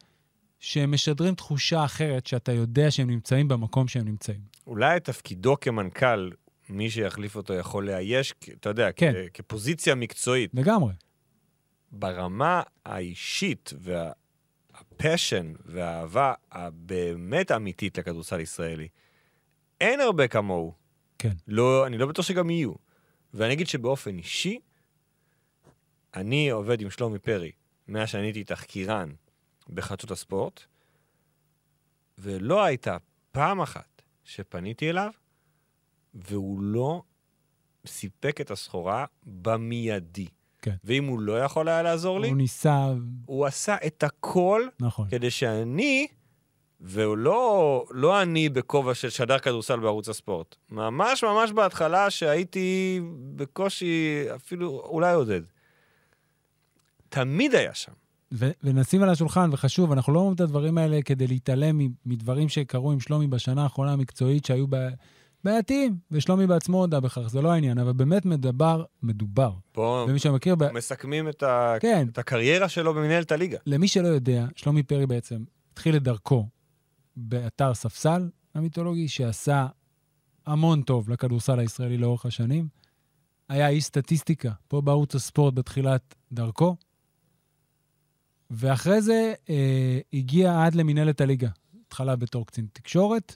[0.61, 4.39] שהם משדרים תחושה אחרת, שאתה יודע שהם נמצאים במקום שהם נמצאים.
[4.67, 6.29] אולי תפקידו כמנכ"ל,
[6.69, 9.13] מי שיחליף אותו יכול לאייש, אתה יודע, כן.
[9.13, 10.51] כ- כפוזיציה מקצועית.
[10.53, 10.93] לגמרי.
[11.91, 18.87] ברמה האישית והפשן והאהבה הבאמת אמיתית לכדורסל ישראלי,
[19.81, 20.73] אין הרבה כמוהו.
[21.19, 21.33] כן.
[21.47, 22.73] לא, אני לא בטוח שגם יהיו.
[23.33, 24.59] ואני אגיד שבאופן אישי,
[26.15, 27.51] אני עובד עם שלומי פרי
[27.87, 29.09] מאז שאני הייתי תחקירן
[29.69, 30.63] בחדשות הספורט,
[32.17, 32.97] ולא הייתה
[33.31, 35.11] פעם אחת שפניתי אליו,
[36.13, 37.01] והוא לא
[37.85, 40.27] סיפק את הסחורה במיידי.
[40.61, 40.75] כן.
[40.83, 42.85] ואם הוא לא יכול היה לעזור לי, הוא ניסה,
[43.25, 45.09] הוא עשה את הכל נכון.
[45.09, 46.07] כדי שאני,
[46.79, 53.01] והוא לא, לא אני בכובע של שדר כדורסל בערוץ הספורט, ממש ממש בהתחלה שהייתי
[53.35, 55.41] בקושי, אפילו אולי עודד.
[57.09, 57.91] תמיד היה שם.
[58.31, 62.99] ונשים על השולחן, וחשוב, אנחנו לא אומרים את הדברים האלה כדי להתעלם מדברים שקרו עם
[62.99, 64.65] שלומי בשנה האחרונה המקצועית שהיו
[65.43, 69.51] בעייתיים, ושלומי בעצמו הודה בכך, זה לא העניין, אבל באמת מדבר, מדובר.
[69.71, 71.75] פה ומי שמכיר, ב- מסכמים את, ה...
[71.79, 73.57] כן, את הקריירה שלו במנהלת הליגה.
[73.65, 76.47] למי שלא יודע, שלומי פרי בעצם התחיל את דרכו
[77.15, 79.67] באתר ספסל המיתולוגי, שעשה
[80.45, 82.67] המון טוב לכדורסל הישראלי לאורך השנים.
[83.49, 86.75] היה איש סטטיסטיקה פה בערוץ הספורט בתחילת דרכו,
[88.51, 91.49] ואחרי זה אה, הגיע עד למנהלת הליגה.
[91.87, 93.35] התחלה בתור קצין תקשורת,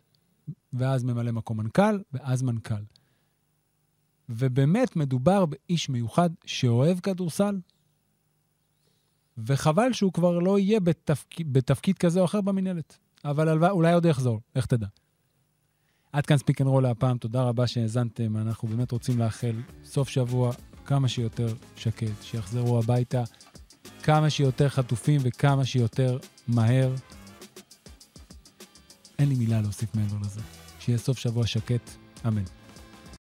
[0.73, 2.83] ואז ממלא מקום מנכ"ל, ואז מנכ"ל.
[4.29, 7.59] ובאמת מדובר באיש מיוחד שאוהב כדורסל,
[9.37, 11.41] וחבל שהוא כבר לא יהיה בתפק...
[11.41, 12.97] בתפקיד כזה או אחר במינהלת.
[13.25, 14.87] אבל הלוואי, אולי עוד יחזור, לך תדע.
[16.11, 18.37] עד כאן Speak and Roll להפעם, תודה רבה שהאזנתם.
[18.37, 20.51] אנחנו באמת רוצים לאחל סוף שבוע
[20.85, 23.23] כמה שיותר שקט, שיחזרו הביתה
[24.05, 26.95] כמה שיותר חטופים וכמה שיותר מהר.
[29.19, 30.41] אין לי מילה להוסיף מעבר לזה.
[30.79, 31.89] שיהיה סוף שבוע שקט,
[32.27, 32.43] אמן.